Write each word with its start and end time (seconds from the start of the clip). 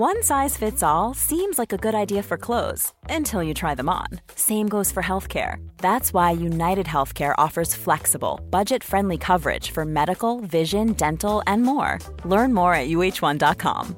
One 0.00 0.22
size 0.22 0.56
fits 0.56 0.82
all 0.82 1.12
seems 1.12 1.58
like 1.58 1.74
a 1.74 1.76
good 1.76 1.94
idea 1.94 2.22
for 2.22 2.38
clothes 2.38 2.94
until 3.10 3.42
you 3.42 3.52
try 3.52 3.74
them 3.74 3.90
on. 3.90 4.06
Same 4.34 4.66
goes 4.66 4.90
for 4.90 5.02
healthcare. 5.02 5.56
That's 5.76 6.14
why 6.14 6.30
United 6.30 6.86
Healthcare 6.86 7.34
offers 7.36 7.74
flexible, 7.74 8.40
budget 8.48 8.82
friendly 8.82 9.18
coverage 9.18 9.72
for 9.72 9.84
medical, 9.84 10.40
vision, 10.40 10.94
dental, 10.94 11.42
and 11.46 11.64
more. 11.64 11.98
Learn 12.24 12.54
more 12.54 12.72
at 12.72 12.88
uh1.com. 12.88 13.94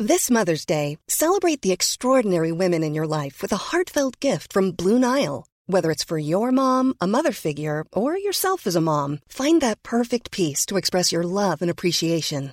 This 0.00 0.32
Mother's 0.32 0.66
Day, 0.66 0.98
celebrate 1.06 1.62
the 1.62 1.70
extraordinary 1.70 2.50
women 2.50 2.82
in 2.82 2.92
your 2.92 3.06
life 3.06 3.40
with 3.40 3.52
a 3.52 3.70
heartfelt 3.70 4.18
gift 4.18 4.52
from 4.52 4.72
Blue 4.72 4.98
Nile. 4.98 5.46
Whether 5.66 5.92
it's 5.92 6.10
for 6.10 6.18
your 6.18 6.50
mom, 6.50 6.94
a 7.00 7.06
mother 7.06 7.30
figure, 7.30 7.84
or 7.92 8.18
yourself 8.18 8.66
as 8.66 8.74
a 8.74 8.80
mom, 8.80 9.20
find 9.28 9.60
that 9.60 9.84
perfect 9.84 10.32
piece 10.32 10.66
to 10.66 10.76
express 10.76 11.12
your 11.12 11.22
love 11.22 11.62
and 11.62 11.70
appreciation. 11.70 12.52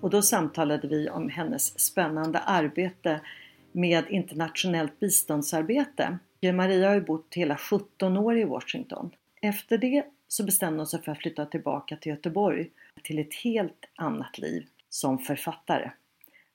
och 0.00 0.10
då 0.10 0.22
samtalade 0.22 0.88
vi 0.88 1.10
om 1.10 1.28
hennes 1.28 1.80
spännande 1.80 2.38
arbete 2.38 3.20
med 3.72 4.04
internationellt 4.08 5.00
biståndsarbete. 5.00 6.18
Maria 6.54 6.88
har 6.88 6.94
ju 6.94 7.00
bott 7.00 7.34
hela 7.34 7.56
17 7.56 8.16
år 8.16 8.38
i 8.38 8.44
Washington. 8.44 9.10
Efter 9.42 9.78
det 9.78 10.04
så 10.28 10.44
bestämde 10.44 10.78
hon 10.78 10.86
sig 10.86 11.02
för 11.02 11.12
att 11.12 11.18
flytta 11.18 11.46
tillbaka 11.46 11.96
till 11.96 12.10
Göteborg 12.10 12.70
till 13.02 13.18
ett 13.18 13.34
helt 13.34 13.84
annat 13.94 14.38
liv 14.38 14.66
som 14.88 15.18
författare. 15.18 15.90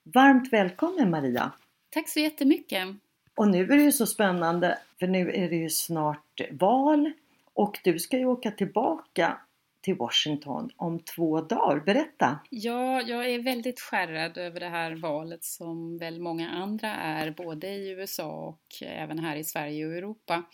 Varmt 0.02 0.52
välkommen 0.52 1.10
Maria! 1.10 1.52
Tack 1.90 2.08
så 2.08 2.20
jättemycket! 2.20 2.88
Och 3.34 3.48
nu 3.48 3.62
är 3.62 3.76
det 3.76 3.82
ju 3.82 3.92
så 3.92 4.06
spännande 4.06 4.78
för 4.98 5.06
nu 5.06 5.32
är 5.32 5.48
det 5.48 5.56
ju 5.56 5.70
snart 5.70 6.40
val 6.50 7.12
och 7.54 7.78
du 7.84 7.98
ska 7.98 8.18
ju 8.18 8.26
åka 8.26 8.50
tillbaka 8.50 9.38
till 9.86 9.96
Washington 9.96 10.70
om 10.76 11.00
två 11.00 11.40
dagar. 11.40 11.80
Berätta! 11.80 12.38
Ja, 12.50 13.02
jag 13.02 13.30
är 13.30 13.38
väldigt 13.38 13.80
skärrad 13.80 14.38
över 14.38 14.60
det 14.60 14.68
här 14.68 14.94
valet 14.94 15.44
som 15.44 15.98
väl 15.98 16.20
många 16.20 16.50
andra 16.50 16.94
är, 16.94 17.30
både 17.30 17.68
i 17.68 17.90
USA 17.90 18.32
och 18.32 18.82
även 18.82 19.18
här 19.18 19.36
i 19.36 19.44
Sverige 19.44 19.86
och 19.86 19.92
Europa. 19.92 20.44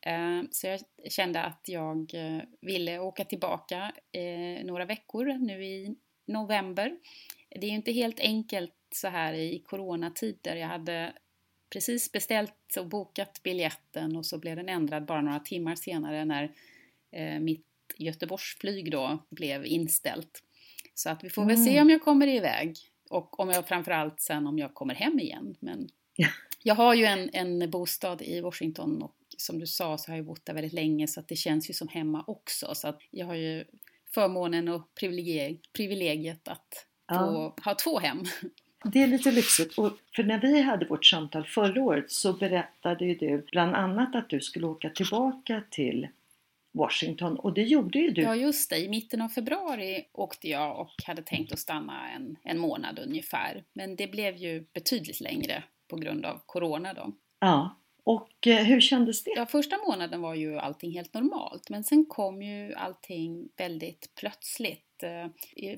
Eh, 0.00 0.42
så 0.50 0.66
jag 0.66 0.80
kände 1.08 1.42
att 1.42 1.60
jag 1.64 2.14
eh, 2.14 2.42
ville 2.60 2.98
åka 2.98 3.24
tillbaka 3.24 3.92
eh, 4.12 4.64
några 4.64 4.84
veckor 4.84 5.24
nu 5.24 5.64
i 5.64 5.96
november. 6.26 6.96
Det 7.48 7.66
är 7.66 7.70
ju 7.70 7.76
inte 7.76 7.92
helt 7.92 8.20
enkelt 8.20 8.74
så 8.94 9.08
här 9.08 9.32
i 9.32 9.62
coronatider. 9.66 10.56
Jag 10.56 10.68
hade 10.68 11.12
precis 11.72 12.12
beställt 12.12 12.76
och 12.78 12.86
bokat 12.86 13.42
biljetten 13.42 14.16
och 14.16 14.26
så 14.26 14.38
blev 14.38 14.56
den 14.56 14.68
ändrad 14.68 15.04
bara 15.04 15.20
några 15.20 15.40
timmar 15.40 15.74
senare 15.74 16.24
när 16.24 16.50
mitt 17.40 17.69
Göteborgsflyg 17.96 18.92
då 18.92 19.26
blev 19.30 19.66
inställt. 19.66 20.42
Så 20.94 21.10
att 21.10 21.24
vi 21.24 21.30
får 21.30 21.44
väl 21.44 21.64
se 21.64 21.70
mm. 21.70 21.82
om 21.82 21.90
jag 21.90 22.02
kommer 22.02 22.26
iväg 22.26 22.76
och 23.10 23.40
om 23.40 23.50
jag 23.50 23.68
framförallt 23.68 24.20
sen 24.20 24.46
om 24.46 24.58
jag 24.58 24.74
kommer 24.74 24.94
hem 24.94 25.20
igen. 25.20 25.54
Men 25.60 25.88
ja. 26.16 26.28
jag 26.62 26.74
har 26.74 26.94
ju 26.94 27.04
en, 27.04 27.30
en 27.32 27.70
bostad 27.70 28.22
i 28.22 28.40
Washington 28.40 29.02
och 29.02 29.16
som 29.36 29.58
du 29.58 29.66
sa 29.66 29.98
så 29.98 30.10
har 30.10 30.16
jag 30.16 30.26
bott 30.26 30.46
där 30.46 30.54
väldigt 30.54 30.72
länge 30.72 31.06
så 31.06 31.20
att 31.20 31.28
det 31.28 31.36
känns 31.36 31.70
ju 31.70 31.74
som 31.74 31.88
hemma 31.88 32.24
också. 32.26 32.74
Så 32.74 32.88
att 32.88 33.00
jag 33.10 33.26
har 33.26 33.34
ju 33.34 33.64
förmånen 34.14 34.68
och 34.68 34.94
privilegiet 35.74 36.48
att 36.48 36.86
ja. 37.08 37.56
ha 37.64 37.74
två 37.74 37.98
hem. 37.98 38.24
Det 38.84 39.02
är 39.02 39.06
lite 39.06 39.30
lyxigt. 39.30 39.78
Och 39.78 39.92
för 40.16 40.22
när 40.22 40.40
vi 40.40 40.60
hade 40.60 40.86
vårt 40.86 41.06
samtal 41.06 41.46
förra 41.46 41.82
året 41.82 42.10
så 42.10 42.32
berättade 42.32 43.04
ju 43.04 43.14
du 43.14 43.46
bland 43.52 43.74
annat 43.74 44.14
att 44.14 44.28
du 44.28 44.40
skulle 44.40 44.66
åka 44.66 44.90
tillbaka 44.90 45.62
till 45.70 46.08
Washington 46.72 47.38
och 47.38 47.54
det 47.54 47.62
gjorde 47.62 47.98
ju 47.98 48.10
du. 48.10 48.22
Ja 48.22 48.34
just 48.34 48.70
det, 48.70 48.78
i 48.78 48.88
mitten 48.88 49.20
av 49.20 49.28
februari 49.28 50.04
åkte 50.12 50.48
jag 50.48 50.80
och 50.80 50.94
hade 51.06 51.22
tänkt 51.22 51.52
att 51.52 51.58
stanna 51.58 52.10
en, 52.10 52.36
en 52.44 52.58
månad 52.58 52.98
ungefär. 52.98 53.64
Men 53.72 53.96
det 53.96 54.06
blev 54.06 54.36
ju 54.36 54.66
betydligt 54.74 55.20
längre 55.20 55.64
på 55.88 55.96
grund 55.96 56.26
av 56.26 56.40
Corona 56.46 56.94
då. 56.94 57.12
Ja, 57.40 57.80
och 58.04 58.46
eh, 58.46 58.64
hur 58.64 58.80
kändes 58.80 59.24
det? 59.24 59.32
Ja, 59.36 59.46
första 59.46 59.76
månaden 59.86 60.20
var 60.20 60.34
ju 60.34 60.58
allting 60.58 60.92
helt 60.92 61.14
normalt 61.14 61.70
men 61.70 61.84
sen 61.84 62.06
kom 62.06 62.42
ju 62.42 62.74
allting 62.74 63.48
väldigt 63.56 64.12
plötsligt. 64.20 65.02
Eh, 65.02 65.26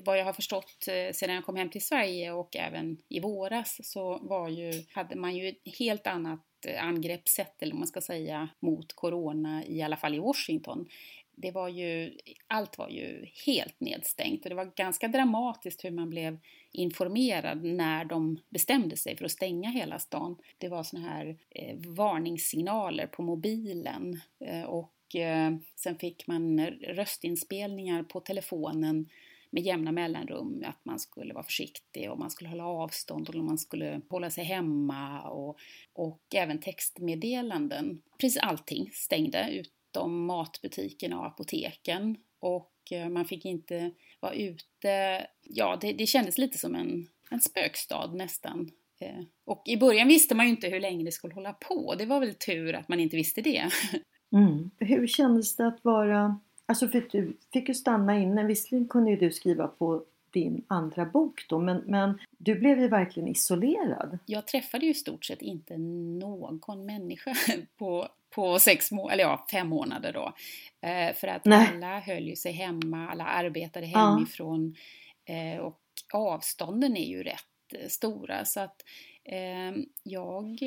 vad 0.05 0.19
jag 0.19 0.25
har 0.25 0.33
förstått 0.33 0.87
eh, 0.87 1.13
sedan 1.13 1.35
jag 1.35 1.45
kom 1.45 1.55
hem 1.55 1.69
till 1.69 1.85
Sverige 1.85 2.31
och 2.31 2.55
även 2.55 2.97
i 3.09 3.19
våras 3.19 3.79
så 3.83 4.17
var 4.17 4.49
ju, 4.49 4.83
hade 4.93 5.15
man 5.15 5.35
ju 5.35 5.49
ett 5.49 5.77
helt 5.79 6.07
annat 6.07 6.45
Eh, 6.65 6.83
angreppssätt, 6.83 7.61
eller 7.61 7.73
vad 7.73 7.79
man 7.79 7.87
ska 7.87 8.01
säga, 8.01 8.49
mot 8.59 8.93
corona, 8.93 9.65
i 9.65 9.81
alla 9.81 9.97
fall 9.97 10.15
i 10.15 10.19
Washington. 10.19 10.87
Det 11.35 11.51
var 11.51 11.69
ju, 11.69 12.17
allt 12.47 12.77
var 12.77 12.89
ju 12.89 13.25
helt 13.45 13.79
nedstängt 13.79 14.43
och 14.43 14.49
det 14.49 14.55
var 14.55 14.71
ganska 14.75 15.07
dramatiskt 15.07 15.85
hur 15.85 15.91
man 15.91 16.09
blev 16.09 16.39
informerad 16.71 17.63
när 17.63 18.05
de 18.05 18.39
bestämde 18.49 18.97
sig 18.97 19.17
för 19.17 19.25
att 19.25 19.31
stänga 19.31 19.69
hela 19.69 19.99
stan. 19.99 20.37
Det 20.57 20.69
var 20.69 20.83
såna 20.83 21.09
här 21.09 21.37
eh, 21.49 21.77
varningssignaler 21.77 23.07
på 23.07 23.21
mobilen 23.21 24.21
eh, 24.39 24.63
och 24.63 25.15
eh, 25.15 25.53
sen 25.75 25.95
fick 25.99 26.27
man 26.27 26.65
röstinspelningar 26.69 28.03
på 28.03 28.19
telefonen 28.19 29.09
med 29.53 29.63
jämna 29.63 29.91
mellanrum 29.91 30.63
att 30.67 30.85
man 30.85 30.99
skulle 30.99 31.33
vara 31.33 31.43
försiktig 31.43 32.11
och 32.11 32.19
man 32.19 32.31
skulle 32.31 32.49
hålla 32.49 32.65
avstånd 32.65 33.29
och 33.29 33.35
man 33.35 33.57
skulle 33.57 34.01
hålla 34.09 34.29
sig 34.29 34.43
hemma 34.43 35.21
och, 35.21 35.57
och 35.93 36.21
även 36.35 36.59
textmeddelanden. 36.59 38.01
Precis 38.19 38.37
allting 38.37 38.89
stängde 38.93 39.49
utom 39.51 40.25
matbutikerna 40.25 41.19
och 41.19 41.25
apoteken 41.25 42.17
och 42.39 42.73
eh, 42.91 43.09
man 43.09 43.25
fick 43.25 43.45
inte 43.45 43.91
vara 44.19 44.33
ute. 44.33 45.27
Ja, 45.41 45.77
det, 45.81 45.93
det 45.93 46.07
kändes 46.07 46.37
lite 46.37 46.57
som 46.57 46.75
en, 46.75 47.07
en 47.29 47.41
spökstad 47.41 48.07
nästan. 48.13 48.71
Eh, 48.99 49.23
och 49.45 49.63
i 49.65 49.77
början 49.77 50.07
visste 50.07 50.35
man 50.35 50.45
ju 50.45 50.51
inte 50.51 50.69
hur 50.69 50.79
länge 50.79 51.05
det 51.05 51.11
skulle 51.11 51.33
hålla 51.33 51.53
på. 51.53 51.95
Det 51.95 52.05
var 52.05 52.19
väl 52.19 52.33
tur 52.33 52.75
att 52.75 52.87
man 52.87 52.99
inte 52.99 53.15
visste 53.15 53.41
det. 53.41 53.69
Mm. 54.35 54.71
Hur 54.79 55.07
kändes 55.07 55.55
det 55.55 55.67
att 55.67 55.79
vara 55.83 56.39
Alltså 56.65 56.87
för 56.87 57.07
du 57.11 57.37
fick 57.53 57.67
ju 57.67 57.73
stanna 57.73 58.19
inne. 58.19 58.43
Visserligen 58.43 58.87
kunde 58.87 59.11
ju 59.11 59.17
du 59.17 59.31
skriva 59.31 59.67
på 59.67 60.03
din 60.33 60.65
andra 60.67 61.05
bok 61.05 61.45
då 61.49 61.59
men, 61.59 61.77
men 61.77 62.19
du 62.37 62.55
blev 62.55 62.79
ju 62.79 62.87
verkligen 62.87 63.29
isolerad. 63.29 64.19
Jag 64.25 64.47
träffade 64.47 64.85
ju 64.85 64.91
i 64.91 64.93
stort 64.93 65.25
sett 65.25 65.41
inte 65.41 65.77
någon 65.77 66.85
människa 66.85 67.35
på, 67.77 68.07
på 68.29 68.59
sex 68.59 68.91
må 68.91 69.09
eller 69.09 69.23
ja, 69.23 69.47
fem 69.51 69.67
månader 69.67 70.13
då. 70.13 70.33
Eh, 70.87 71.15
för 71.15 71.27
att 71.27 71.45
Nej. 71.45 71.69
alla 71.73 71.99
höll 71.99 72.23
ju 72.23 72.35
sig 72.35 72.51
hemma, 72.51 73.09
alla 73.09 73.25
arbetade 73.25 73.85
hemifrån 73.85 74.75
ja. 75.25 75.33
eh, 75.33 75.59
och 75.59 75.79
avstånden 76.13 76.97
är 76.97 77.05
ju 77.05 77.23
rätt 77.23 77.73
eh, 77.75 77.87
stora 77.87 78.45
så 78.45 78.59
att 78.59 78.83
eh, 79.23 79.83
jag 80.03 80.59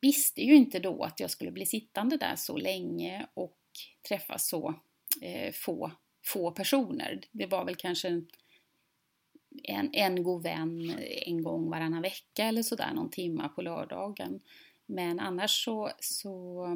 visste 0.00 0.42
ju 0.42 0.54
inte 0.54 0.78
då 0.78 1.02
att 1.02 1.20
jag 1.20 1.30
skulle 1.30 1.50
bli 1.50 1.66
sittande 1.66 2.16
där 2.16 2.36
så 2.36 2.56
länge 2.56 3.26
och 3.34 3.56
träffa 4.08 4.38
så 4.38 4.74
eh, 5.22 5.52
få, 5.52 5.90
få 6.26 6.50
personer. 6.50 7.20
Det 7.32 7.46
var 7.46 7.64
väl 7.64 7.76
kanske 7.76 8.22
en, 9.62 9.94
en 9.94 10.22
god 10.22 10.42
vän 10.42 10.94
en 11.26 11.42
gång 11.42 11.70
varannan 11.70 12.02
vecka 12.02 12.44
eller 12.44 12.62
sådär, 12.62 12.92
någon 12.94 13.10
timma 13.10 13.48
på 13.48 13.62
lördagen. 13.62 14.40
Men 14.86 15.20
annars 15.20 15.64
så, 15.64 15.90
så, 16.00 16.66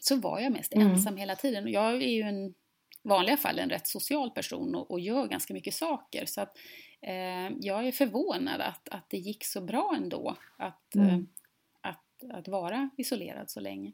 så 0.00 0.16
var 0.16 0.40
jag 0.40 0.52
mest 0.52 0.74
mm. 0.74 0.88
ensam 0.88 1.16
hela 1.16 1.36
tiden. 1.36 1.68
Jag 1.68 1.94
är 2.02 2.08
ju 2.08 2.22
en 2.22 2.54
vanliga 3.02 3.36
fall 3.36 3.58
en 3.58 3.70
rätt 3.70 3.86
social 3.86 4.30
person 4.30 4.74
och, 4.74 4.90
och 4.90 5.00
gör 5.00 5.26
ganska 5.26 5.54
mycket 5.54 5.74
saker. 5.74 6.26
Så 6.26 6.40
att, 6.40 6.56
eh, 7.00 7.50
jag 7.60 7.86
är 7.86 7.92
förvånad 7.92 8.60
att, 8.60 8.88
att 8.88 9.10
det 9.10 9.18
gick 9.18 9.44
så 9.44 9.60
bra 9.60 9.94
ändå 9.96 10.36
att, 10.56 10.94
mm. 10.94 11.08
eh, 11.08 11.20
att, 11.80 12.24
att 12.32 12.48
vara 12.48 12.90
isolerad 12.96 13.50
så 13.50 13.60
länge. 13.60 13.92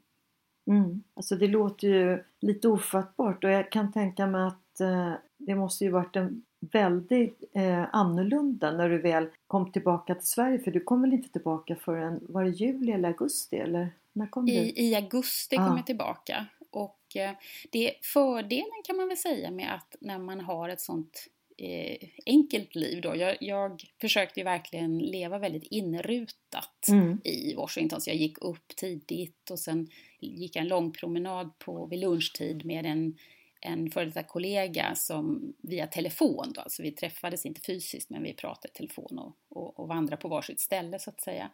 Mm. 0.67 1.03
Alltså 1.13 1.35
det 1.35 1.47
låter 1.47 1.87
ju 1.87 2.23
lite 2.39 2.67
ofattbart 2.67 3.43
och 3.43 3.49
jag 3.49 3.71
kan 3.71 3.91
tänka 3.91 4.27
mig 4.27 4.47
att 4.47 4.79
eh, 4.79 5.13
det 5.37 5.55
måste 5.55 5.83
ju 5.83 5.91
varit 5.91 6.15
en 6.15 6.43
väldigt 6.59 7.43
eh, 7.53 7.85
annorlunda 7.91 8.71
när 8.71 8.89
du 8.89 8.97
väl 8.97 9.27
kom 9.47 9.71
tillbaka 9.71 10.15
till 10.15 10.27
Sverige 10.27 10.59
för 10.59 10.71
du 10.71 10.79
kom 10.79 11.01
väl 11.01 11.13
inte 11.13 11.29
tillbaka 11.29 11.75
förrän, 11.75 12.19
var 12.29 12.43
det 12.43 12.49
juli 12.49 12.91
eller 12.91 13.07
augusti 13.09 13.55
eller 13.55 13.89
när 14.13 14.27
kom 14.27 14.47
I, 14.47 14.51
du? 14.51 14.81
I 14.81 14.95
augusti 14.95 15.55
kom 15.55 15.77
jag 15.77 15.85
tillbaka 15.85 16.45
och 16.69 17.15
eh, 17.15 17.31
det 17.71 17.93
fördelen 18.01 18.81
kan 18.83 18.97
man 18.97 19.07
väl 19.07 19.17
säga 19.17 19.51
med 19.51 19.75
att 19.75 19.95
när 20.01 20.19
man 20.19 20.41
har 20.41 20.69
ett 20.69 20.81
sånt 20.81 21.27
eh, 21.57 22.09
enkelt 22.25 22.75
liv 22.75 23.01
då. 23.01 23.15
Jag, 23.15 23.37
jag 23.39 23.81
försökte 24.01 24.39
ju 24.39 24.43
verkligen 24.43 24.99
leva 24.99 25.39
väldigt 25.39 25.67
inrutat 25.71 26.87
mm. 26.89 27.21
i 27.23 27.53
Washington. 27.53 28.01
Så 28.01 28.09
jag 28.09 28.17
gick 28.17 28.41
upp 28.41 28.75
tidigt 28.75 29.51
och 29.51 29.59
sen 29.59 29.87
gick 30.19 30.55
jag 30.55 30.61
en 30.61 30.67
lång 30.67 30.91
promenad 30.91 31.59
på, 31.59 31.85
vid 31.85 31.99
lunchtid 31.99 32.65
med 32.65 32.85
en 32.85 33.17
en 33.65 33.91
före 33.91 34.05
detta 34.05 34.23
kollega 34.23 34.95
som 34.95 35.53
via 35.63 35.87
telefon 35.87 36.51
då, 36.55 36.61
alltså 36.61 36.83
vi 36.83 36.91
träffades 36.91 37.45
inte 37.45 37.61
fysiskt 37.61 38.09
men 38.09 38.23
vi 38.23 38.33
pratade 38.33 38.67
i 38.67 38.77
telefon 38.77 39.19
och, 39.19 39.37
och, 39.49 39.79
och 39.79 39.87
vandrade 39.87 40.21
på 40.21 40.27
varsitt 40.27 40.59
ställe 40.59 40.99
så 40.99 41.09
att 41.09 41.21
säga. 41.21 41.51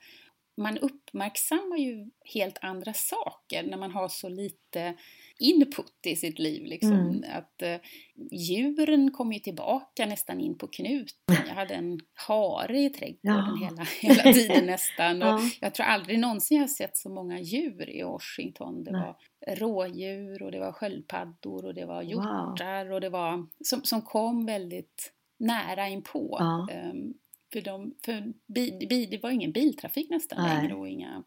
Man 0.59 0.77
uppmärksammar 0.77 1.77
ju 1.77 2.09
helt 2.33 2.57
andra 2.61 2.93
saker 2.93 3.63
när 3.63 3.77
man 3.77 3.91
har 3.91 4.07
så 4.07 4.29
lite 4.29 4.95
input 5.39 6.05
i 6.05 6.15
sitt 6.15 6.39
liv. 6.39 6.65
Liksom. 6.65 6.93
Mm. 6.93 7.23
Att 7.33 7.63
uh, 7.63 7.75
Djuren 8.31 9.11
kom 9.11 9.33
ju 9.33 9.39
tillbaka 9.39 10.05
nästan 10.05 10.39
in 10.39 10.57
på 10.57 10.67
knuten. 10.67 11.35
Jag 11.47 11.55
hade 11.55 11.73
en 11.73 11.99
hare 12.27 12.79
i 12.79 12.89
trädgården 12.89 13.57
ja. 13.61 13.67
hela, 13.69 13.83
hela 14.01 14.33
tiden 14.33 14.65
nästan. 14.65 15.21
Och 15.21 15.27
ja. 15.27 15.49
Jag 15.61 15.73
tror 15.73 15.85
aldrig 15.85 16.19
någonsin 16.19 16.59
jag 16.59 16.69
sett 16.69 16.97
så 16.97 17.09
många 17.09 17.39
djur 17.39 17.89
i 17.89 18.03
Washington. 18.03 18.83
Det 18.83 18.91
Nej. 18.91 19.01
var 19.01 19.15
rådjur 19.55 20.43
och 20.43 20.51
det 20.51 20.59
var 20.59 20.71
sköldpaddor 20.71 21.65
och 21.65 21.73
det 21.73 21.85
var 21.85 22.01
hjortar 22.01 22.85
wow. 22.85 22.93
och 22.93 23.01
det 23.01 23.09
var 23.09 23.47
som, 23.63 23.83
som 23.83 24.01
kom 24.01 24.45
väldigt 24.45 25.13
nära 25.37 25.87
inpå. 25.87 26.37
Ja. 26.39 26.67
Um, 26.91 27.13
för, 27.53 27.61
de, 27.61 27.95
för 28.05 28.33
bi, 28.47 28.87
bi, 28.89 29.05
det 29.05 29.23
var 29.23 29.29
ingen 29.29 29.51
biltrafik 29.51 30.09
nästan 30.09 30.43
Nej. 30.43 30.61
längre 30.61 30.75
och 30.75 30.89
inga 30.89 31.23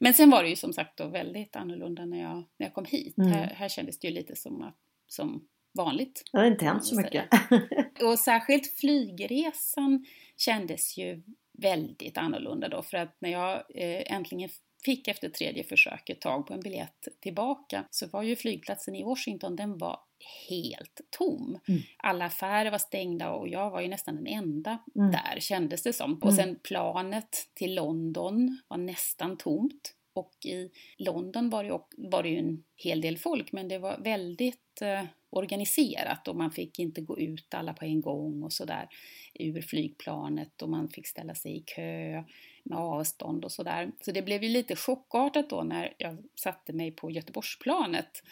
men 0.00 0.14
sen 0.14 0.30
var 0.30 0.42
det 0.42 0.48
ju 0.48 0.56
som 0.56 0.72
sagt 0.72 0.96
då 0.96 1.08
väldigt 1.08 1.56
annorlunda 1.56 2.04
när 2.04 2.22
jag, 2.22 2.36
när 2.36 2.66
jag 2.66 2.74
kom 2.74 2.84
hit. 2.84 3.18
Mm. 3.18 3.32
Här, 3.32 3.46
här 3.46 3.68
kändes 3.68 3.98
det 3.98 4.08
ju 4.08 4.14
lite 4.14 4.36
som, 4.36 4.72
som 5.06 5.48
vanligt. 5.74 6.22
Det 6.32 6.38
har 6.38 6.44
inte 6.44 6.64
hänt 6.64 6.84
så 6.84 6.96
mycket. 6.96 7.28
och 8.02 8.18
särskilt 8.18 8.78
flygresan 8.78 10.06
kändes 10.36 10.98
ju 10.98 11.22
väldigt 11.52 12.18
annorlunda 12.18 12.68
då 12.68 12.82
för 12.82 12.96
att 12.96 13.16
när 13.18 13.30
jag 13.30 13.54
eh, 13.54 14.12
äntligen 14.12 14.48
fick 14.84 15.08
efter 15.08 15.28
tredje 15.28 15.64
försöket 15.64 16.20
tag 16.20 16.46
på 16.46 16.54
en 16.54 16.60
biljett 16.60 17.08
tillbaka 17.20 17.84
så 17.90 18.06
var 18.06 18.22
ju 18.22 18.36
flygplatsen 18.36 18.94
i 18.94 19.04
Washington, 19.04 19.56
den 19.56 19.78
var 19.78 20.00
helt 20.48 21.00
tom. 21.10 21.58
Mm. 21.68 21.80
Alla 21.96 22.24
affärer 22.24 22.70
var 22.70 22.78
stängda 22.78 23.30
och 23.30 23.48
jag 23.48 23.70
var 23.70 23.80
ju 23.80 23.88
nästan 23.88 24.16
den 24.16 24.26
enda 24.26 24.78
mm. 24.94 25.10
där 25.10 25.40
kändes 25.40 25.82
det 25.82 25.92
som. 25.92 26.14
Och 26.14 26.32
mm. 26.32 26.36
sen 26.36 26.58
planet 26.62 27.48
till 27.54 27.74
London 27.74 28.58
var 28.68 28.78
nästan 28.78 29.36
tomt. 29.36 29.92
Och 30.12 30.46
i 30.46 30.70
London 30.98 31.50
var 31.50 31.64
det, 31.64 31.68
ju, 31.68 31.78
var 31.96 32.22
det 32.22 32.28
ju 32.28 32.38
en 32.38 32.64
hel 32.76 33.00
del 33.00 33.18
folk 33.18 33.52
men 33.52 33.68
det 33.68 33.78
var 33.78 33.98
väldigt 33.98 34.82
eh, 34.82 35.04
organiserat 35.30 36.28
och 36.28 36.36
man 36.36 36.50
fick 36.50 36.78
inte 36.78 37.00
gå 37.00 37.18
ut 37.18 37.54
alla 37.54 37.74
på 37.74 37.84
en 37.84 38.00
gång 38.00 38.42
och 38.42 38.52
sådär 38.52 38.88
ur 39.34 39.60
flygplanet 39.60 40.62
och 40.62 40.68
man 40.68 40.88
fick 40.88 41.06
ställa 41.06 41.34
sig 41.34 41.56
i 41.56 41.60
kö 41.60 42.22
med 42.66 42.78
avstånd 42.78 43.44
och 43.44 43.52
sådär. 43.52 43.92
Så 44.00 44.12
det 44.12 44.22
blev 44.22 44.42
ju 44.42 44.48
lite 44.48 44.76
chockartat 44.76 45.50
då 45.50 45.62
när 45.62 45.94
jag 45.98 46.18
satte 46.34 46.72
mig 46.72 46.90
på 46.90 47.10
Göteborgsplanet 47.10 48.22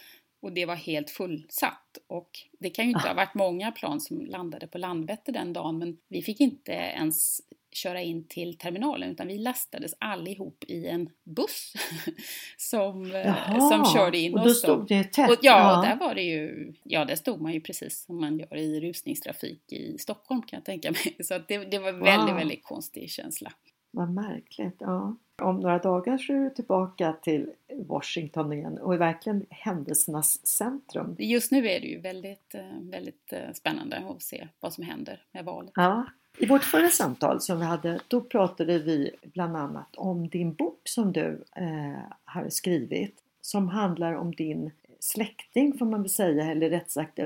och 0.41 0.53
det 0.53 0.67
var 0.67 0.75
helt 0.75 1.11
fullsatt. 1.11 1.99
Och 2.07 2.31
det 2.59 2.71
kan 2.71 2.85
ju 2.85 2.91
inte 2.91 3.05
ah. 3.05 3.09
ha 3.09 3.15
varit 3.15 3.35
många 3.35 3.73
plan 3.73 4.01
som 4.01 4.27
landade 4.27 4.67
på 4.67 4.79
Landvetter 4.79 5.33
den 5.33 5.53
dagen 5.53 5.79
men 5.79 5.97
vi 6.09 6.23
fick 6.23 6.41
inte 6.41 6.73
ens 6.73 7.41
köra 7.77 8.03
in 8.03 8.29
till 8.29 8.59
terminalen 8.59 9.11
utan 9.11 9.27
vi 9.27 9.39
lastades 9.39 9.95
allihop 9.99 10.65
i 10.69 10.87
en 10.87 11.11
buss 11.25 11.73
som, 12.57 13.11
Jaha, 13.11 13.71
som 13.71 13.85
körde 13.95 14.19
in 14.19 14.35
och 14.35 14.45
då 14.45 14.51
stod 14.51 14.89
det 14.89 15.05
tätt? 15.05 15.31
Och, 15.31 15.39
ja, 15.43 15.85
ja, 15.85 15.89
där 15.89 15.97
var 15.97 16.15
det 16.15 16.23
ju, 16.23 16.73
ja 16.83 17.05
där 17.05 17.17
stod 17.17 17.41
man 17.41 17.53
ju 17.53 17.61
precis 17.61 18.05
som 18.05 18.21
man 18.21 18.39
gör 18.39 18.57
i 18.57 18.81
rusningstrafik 18.81 19.73
i 19.73 19.99
Stockholm 19.99 20.43
kan 20.43 20.57
jag 20.57 20.65
tänka 20.65 20.91
mig. 20.91 21.17
Så 21.25 21.39
det, 21.39 21.59
det 21.59 21.79
var 21.79 21.93
wow. 21.93 22.03
väldigt, 22.03 22.37
väldigt 22.37 22.65
konstig 22.65 23.11
känsla. 23.11 23.53
Vad 23.95 24.11
märkligt. 24.11 24.77
Ja. 24.79 25.17
Om 25.43 25.61
några 25.61 25.79
dagar 25.79 26.19
så 26.19 26.33
är 26.33 26.37
du 26.37 26.51
tillbaka 26.51 27.13
till 27.13 27.51
Washington 27.87 28.53
igen 28.53 28.79
och 28.79 28.95
är 28.95 28.99
verkligen 28.99 29.47
händelsernas 29.51 30.47
centrum. 30.47 31.17
Just 31.19 31.51
nu 31.51 31.69
är 31.69 31.81
det 31.81 31.87
ju 31.87 32.01
väldigt, 32.01 32.55
eh, 32.55 32.81
väldigt 32.81 33.33
eh, 33.33 33.53
spännande 33.55 33.97
att 33.97 34.23
se 34.23 34.49
vad 34.61 34.73
som 34.73 34.85
händer 34.85 35.23
med 35.33 35.45
valet. 35.45 35.73
Ja. 35.75 36.07
I 36.39 36.47
vårt 36.47 36.65
förra 36.65 36.89
samtal 36.89 37.41
som 37.41 37.59
vi 37.59 37.65
hade, 37.65 38.01
då 38.09 38.21
pratade 38.21 38.79
vi 38.79 39.11
bland 39.23 39.57
annat 39.57 39.97
om 39.97 40.29
din 40.29 40.55
bok 40.55 40.81
som 40.85 41.13
du 41.13 41.45
eh, 41.57 42.03
har 42.25 42.49
skrivit 42.49 43.21
som 43.41 43.69
handlar 43.69 44.13
om 44.15 44.35
din 44.35 44.71
släkting 45.01 45.79
får 45.79 45.87
man 45.87 46.03
väl 46.03 46.11
säga, 46.11 46.51
eller 46.51 46.71
rätt 46.71 46.91
sagt 46.91 47.19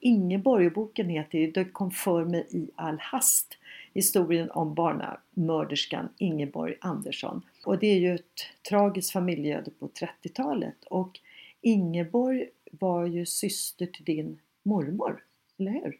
Ingeborg-boken 0.00 1.08
heter 1.08 1.52
Det 1.54 1.64
kom 1.64 1.90
för 1.90 2.24
mig 2.24 2.46
i 2.50 2.70
all 2.74 2.98
hast 3.00 3.58
historien 3.94 4.50
om 4.50 4.74
barnamörderskan 4.74 6.08
Ingeborg 6.18 6.76
Andersson. 6.80 7.42
Och 7.64 7.78
det 7.78 7.86
är 7.86 7.98
ju 7.98 8.14
ett 8.14 8.46
tragiskt 8.68 9.12
familjeöde 9.12 9.70
på 9.70 9.88
30-talet 9.88 10.84
och 10.84 11.20
Ingeborg 11.60 12.48
var 12.70 13.06
ju 13.06 13.26
syster 13.26 13.86
till 13.86 14.04
din 14.04 14.40
mormor, 14.62 15.22
eller 15.58 15.70
hur? 15.70 15.98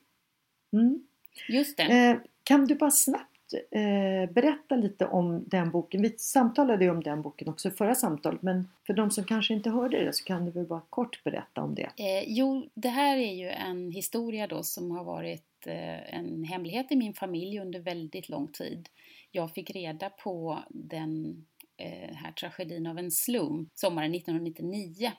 Mm. 0.73 1.06
Just 1.49 1.76
det. 1.76 1.82
Eh, 1.82 2.17
kan 2.43 2.64
du 2.67 2.75
bara 2.75 2.91
snabbt 2.91 3.34
eh, 3.52 4.32
berätta 4.32 4.76
lite 4.76 5.06
om 5.06 5.44
den 5.46 5.70
boken? 5.70 6.02
Vi 6.02 6.19
samtalade 6.19 6.85
ju 6.85 6.91
om 6.91 7.02
den 7.02 7.23
boken 7.23 7.49
också 7.49 7.69
i 7.69 7.70
förra 7.70 7.94
samtalet 7.94 8.43
men 8.43 8.69
för 8.87 8.94
de 8.94 9.11
som 9.11 9.25
kanske 9.25 9.55
inte 9.55 9.70
hörde 9.70 10.05
det 10.05 10.12
så 10.12 10.25
kan 10.25 10.44
du 10.44 10.50
väl 10.50 10.67
bara 10.67 10.82
kort 10.91 11.25
berätta 11.25 11.62
om 11.62 11.75
det? 11.75 11.91
Eh, 11.96 12.25
jo, 12.26 12.67
det 12.75 12.88
här 12.88 13.17
är 13.17 13.32
ju 13.32 13.49
en 13.49 13.91
historia 13.91 14.46
då 14.46 14.62
som 14.62 14.91
har 14.91 15.05
varit 15.05 15.55
Eh, 15.67 16.14
en 16.14 16.44
hemlighet 16.44 16.93
i 16.93 16.96
min 16.96 17.14
familj 17.14 17.58
under 17.58 17.81
väldigt 17.81 18.29
lång 18.29 18.49
tid. 18.49 18.88
Jag 19.31 19.55
fick 19.55 19.70
reda 19.70 20.11
på 20.11 20.58
den 20.69 21.44
eh, 21.76 22.14
här 22.14 22.32
tragedin 22.32 22.87
av 22.87 22.99
en 22.99 23.11
slum 23.11 23.70
sommaren 23.75 24.14
1999. 24.14 25.12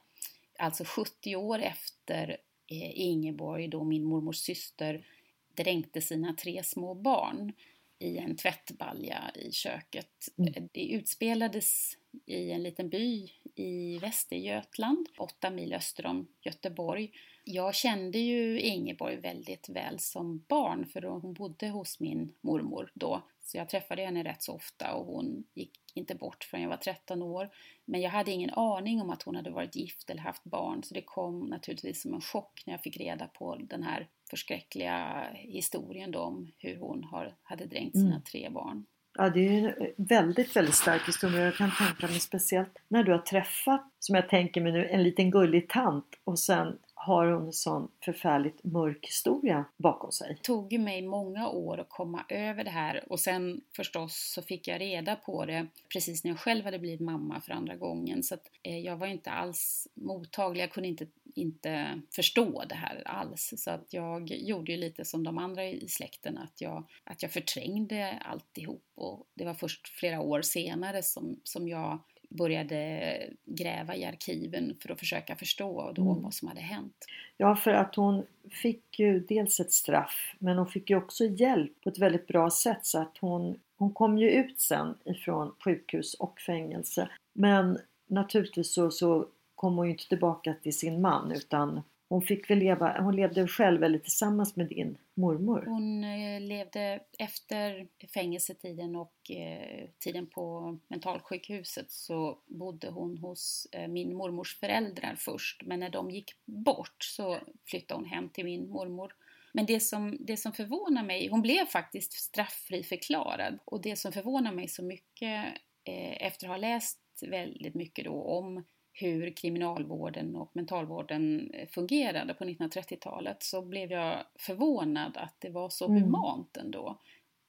Alltså 0.60 0.84
70 0.84 1.36
år 1.36 1.60
efter 1.60 2.30
eh, 2.68 3.00
Ingeborg, 3.00 3.68
då 3.68 3.84
min 3.84 4.04
mormors 4.04 4.38
syster, 4.38 5.06
dränkte 5.54 6.02
sina 6.02 6.34
tre 6.34 6.64
små 6.64 6.94
barn 6.94 7.54
i 8.00 8.18
en 8.18 8.36
tvättbalja 8.38 9.32
i 9.36 9.52
köket. 9.52 10.28
Mm. 10.38 10.70
Det 10.74 10.88
utspelades 10.88 11.98
i 12.26 12.52
en 12.52 12.64
liten 12.64 12.90
by 12.90 13.30
i 13.56 13.98
Västergötland, 13.98 15.10
åtta 15.18 15.50
mil 15.50 15.74
öster 15.74 16.06
om 16.06 16.28
Göteborg. 16.42 17.12
Jag 17.44 17.76
kände 17.76 18.20
ju 18.20 18.60
Ingeborg 18.60 19.16
väldigt 19.16 19.70
väl 19.70 20.00
som 20.00 20.46
barn 20.48 20.86
för 20.86 21.02
hon 21.02 21.34
bodde 21.34 21.70
hos 21.70 22.00
min 22.00 22.34
mormor 22.42 22.92
då. 22.94 23.22
Så 23.42 23.58
jag 23.58 23.70
träffade 23.70 24.06
henne 24.06 24.24
rätt 24.24 24.44
så 24.44 24.54
ofta 24.54 24.94
och 24.94 25.06
hon 25.06 25.44
gick 25.54 25.80
inte 25.94 26.16
bort 26.16 26.44
förrän 26.44 26.64
jag 26.64 26.70
var 26.70 26.78
13 26.78 27.22
år. 27.22 27.50
Men 27.86 28.02
jag 28.02 28.10
hade 28.10 28.32
ingen 28.32 28.50
aning 28.50 29.02
om 29.02 29.10
att 29.10 29.24
hon 29.24 29.36
hade 29.36 29.50
varit 29.50 29.76
gift 29.76 30.10
eller 30.10 30.22
haft 30.22 30.44
barn 30.44 30.84
så 30.84 30.94
det 30.94 31.02
kom 31.02 31.40
naturligtvis 31.40 32.02
som 32.02 32.14
en 32.14 32.22
chock 32.22 32.64
när 32.66 32.74
jag 32.74 32.82
fick 32.82 32.98
reda 32.98 33.28
på 33.28 33.56
den 33.56 33.84
här 33.84 34.08
förskräckliga 34.30 35.28
historien 35.34 36.12
då 36.12 36.20
om 36.20 36.52
hur 36.58 36.78
hon 36.78 37.04
har, 37.04 37.36
hade 37.44 37.66
dränkt 37.66 37.94
sina 37.94 38.10
mm. 38.10 38.22
tre 38.22 38.50
barn. 38.50 38.86
Ja, 39.18 39.30
det 39.30 39.48
är 39.48 39.52
en 39.52 40.06
väldigt, 40.06 40.56
väldigt 40.56 40.76
stark 40.76 41.08
historia. 41.08 41.46
Jag 41.46 41.56
kan 41.56 41.72
tänka 41.78 42.08
mig 42.08 42.20
speciellt 42.20 42.78
när 42.88 43.04
du 43.04 43.12
har 43.12 43.20
träffat, 43.20 43.92
som 44.00 44.16
jag 44.16 44.30
tänker 44.30 44.62
mig 44.62 44.72
nu, 44.72 44.88
en 44.88 45.04
liten 45.04 45.32
gullig 45.32 45.70
tant 45.70 46.20
och 46.24 46.40
sen 46.40 46.78
har 47.06 47.32
hon 47.32 47.46
en 47.46 47.54
sån 47.54 47.92
förfärligt 48.06 48.64
mörk 48.64 49.06
historia 49.06 49.66
bakom 49.78 50.12
sig. 50.12 50.36
Det 50.36 50.44
tog 50.44 50.74
ju 50.74 50.80
mig 50.80 51.02
många 51.02 51.50
år 51.50 51.80
att 51.80 51.90
komma 51.90 52.26
över 52.30 52.64
det 52.64 52.70
här 52.70 53.12
och 53.12 53.20
sen 53.20 53.62
förstås 53.76 54.32
så 54.34 54.42
fick 54.42 54.68
jag 54.68 54.82
reda 54.82 55.16
på 55.16 55.46
det 55.46 55.68
precis 55.94 56.24
när 56.24 56.32
jag 56.32 56.40
själv 56.40 56.66
hade 56.66 56.80
blivit 56.80 57.00
mamma 57.00 57.42
för 57.42 57.54
andra 57.54 57.76
gången. 57.76 58.24
Så 58.24 58.34
att 58.34 58.52
eh, 58.64 58.80
jag 58.80 58.98
var 58.98 59.08
inte 59.08 59.32
alls 59.32 59.88
mottaglig, 59.94 60.64
jag 60.64 60.72
kunde 60.72 60.90
inte, 60.90 61.08
inte 61.36 62.02
förstå 62.12 62.64
det 62.70 62.76
här 62.76 63.04
alls. 63.06 63.54
Så 63.58 63.72
att 63.72 63.94
jag 63.94 64.32
gjorde 64.32 64.72
ju 64.72 64.78
lite 64.78 65.06
som 65.06 65.24
de 65.24 65.38
andra 65.38 65.66
i 65.66 65.88
släkten 65.88 66.38
att 66.38 66.62
jag, 66.62 66.84
att 67.04 67.22
jag 67.22 67.32
förträngde 67.32 68.20
alltihop. 68.26 68.84
Och 68.96 69.28
det 69.34 69.46
var 69.46 69.54
först 69.54 69.88
flera 69.88 70.22
år 70.22 70.42
senare 70.42 71.04
som, 71.04 71.40
som 71.44 71.68
jag 71.68 72.00
började 72.36 73.18
gräva 73.46 73.96
i 73.96 74.06
arkiven 74.06 74.76
för 74.80 74.92
att 74.92 75.00
försöka 75.00 75.36
förstå 75.36 75.92
då 75.96 76.12
mm. 76.12 76.24
vad 76.24 76.34
som 76.34 76.48
hade 76.48 76.62
hänt. 76.62 77.06
Ja, 77.38 77.56
för 77.56 77.72
att 77.72 77.96
hon 77.96 78.24
fick 78.50 79.00
ju 79.00 79.20
dels 79.20 79.60
ett 79.60 79.72
straff 79.72 80.36
men 80.40 80.58
hon 80.58 80.68
fick 80.68 80.90
ju 80.90 80.96
också 80.96 81.26
hjälp 81.26 81.82
på 81.84 81.90
ett 81.90 82.00
väldigt 82.00 82.28
bra 82.28 82.50
sätt 82.50 82.86
så 82.86 83.00
att 83.00 83.18
hon, 83.18 83.60
hon 83.78 83.94
kom 83.94 84.18
ju 84.18 84.30
ut 84.30 84.60
sen 84.60 84.96
ifrån 85.06 85.52
sjukhus 85.64 86.14
och 86.14 86.40
fängelse. 86.40 87.10
Men 87.34 87.78
naturligtvis 88.08 88.74
så, 88.74 88.92
så 88.92 89.28
kom 89.56 89.78
hon 89.78 89.86
ju 89.86 89.92
inte 89.92 90.08
tillbaka 90.08 90.54
till 90.64 90.78
sin 90.78 91.02
man 91.02 91.32
utan 91.32 91.82
hon 92.10 92.22
fick 92.22 92.50
väl 92.50 92.60
leva, 92.60 93.02
hon 93.02 93.16
levde 93.16 93.48
själv 93.48 93.84
eller 93.84 94.00
tillsammans 94.00 94.56
med 94.56 94.68
din 94.68 94.98
mormor? 95.14 95.64
Hon 95.66 96.04
eh, 96.04 96.42
levde 96.42 97.00
efter 97.20 97.88
fängelsetiden 98.14 98.96
och 98.96 99.32
eh, 99.32 99.90
tiden 100.00 100.28
på 100.28 100.78
mentalsjukhuset 100.88 101.92
så 101.92 102.40
bodde 102.46 102.90
hon 102.90 103.18
hos 103.18 103.68
eh, 103.72 103.88
min 103.88 104.16
mormors 104.16 104.60
föräldrar 104.60 105.16
först. 105.18 105.64
Men 105.66 105.80
när 105.80 105.90
de 105.90 106.10
gick 106.12 106.32
bort 106.46 107.04
så 107.04 107.38
flyttade 107.66 108.00
hon 108.00 108.10
hem 108.10 108.30
till 108.30 108.46
min 108.46 108.70
mormor. 108.70 109.14
Men 109.54 109.66
det 109.66 109.80
som, 109.80 110.18
det 110.20 110.38
som 110.38 110.54
förvånar 110.54 111.04
mig, 111.04 111.28
hon 111.28 111.42
blev 111.42 111.66
faktiskt 111.66 112.14
strafffri 112.14 112.84
förklarad. 112.84 113.60
Och 113.66 113.82
det 113.82 113.96
som 113.96 114.12
förvånar 114.12 114.52
mig 114.52 114.68
så 114.68 114.84
mycket 114.84 115.46
eh, 115.84 116.28
efter 116.28 116.48
att 116.48 116.52
ha 116.52 116.58
läst 116.58 117.00
väldigt 117.22 117.76
mycket 117.76 118.06
då 118.06 118.24
om 118.24 118.64
hur 118.98 119.30
kriminalvården 119.30 120.36
och 120.36 120.50
mentalvården 120.54 121.52
eh, 121.54 121.68
fungerade 121.68 122.34
på 122.34 122.44
1930-talet 122.44 123.44
så 123.44 123.62
blev 123.62 123.92
jag 123.92 124.18
förvånad 124.40 125.18
att 125.18 125.36
det 125.40 125.50
var 125.50 125.70
så 125.70 125.86
mm. 125.86 126.04
humant 126.04 126.58
ändå. 126.58 126.98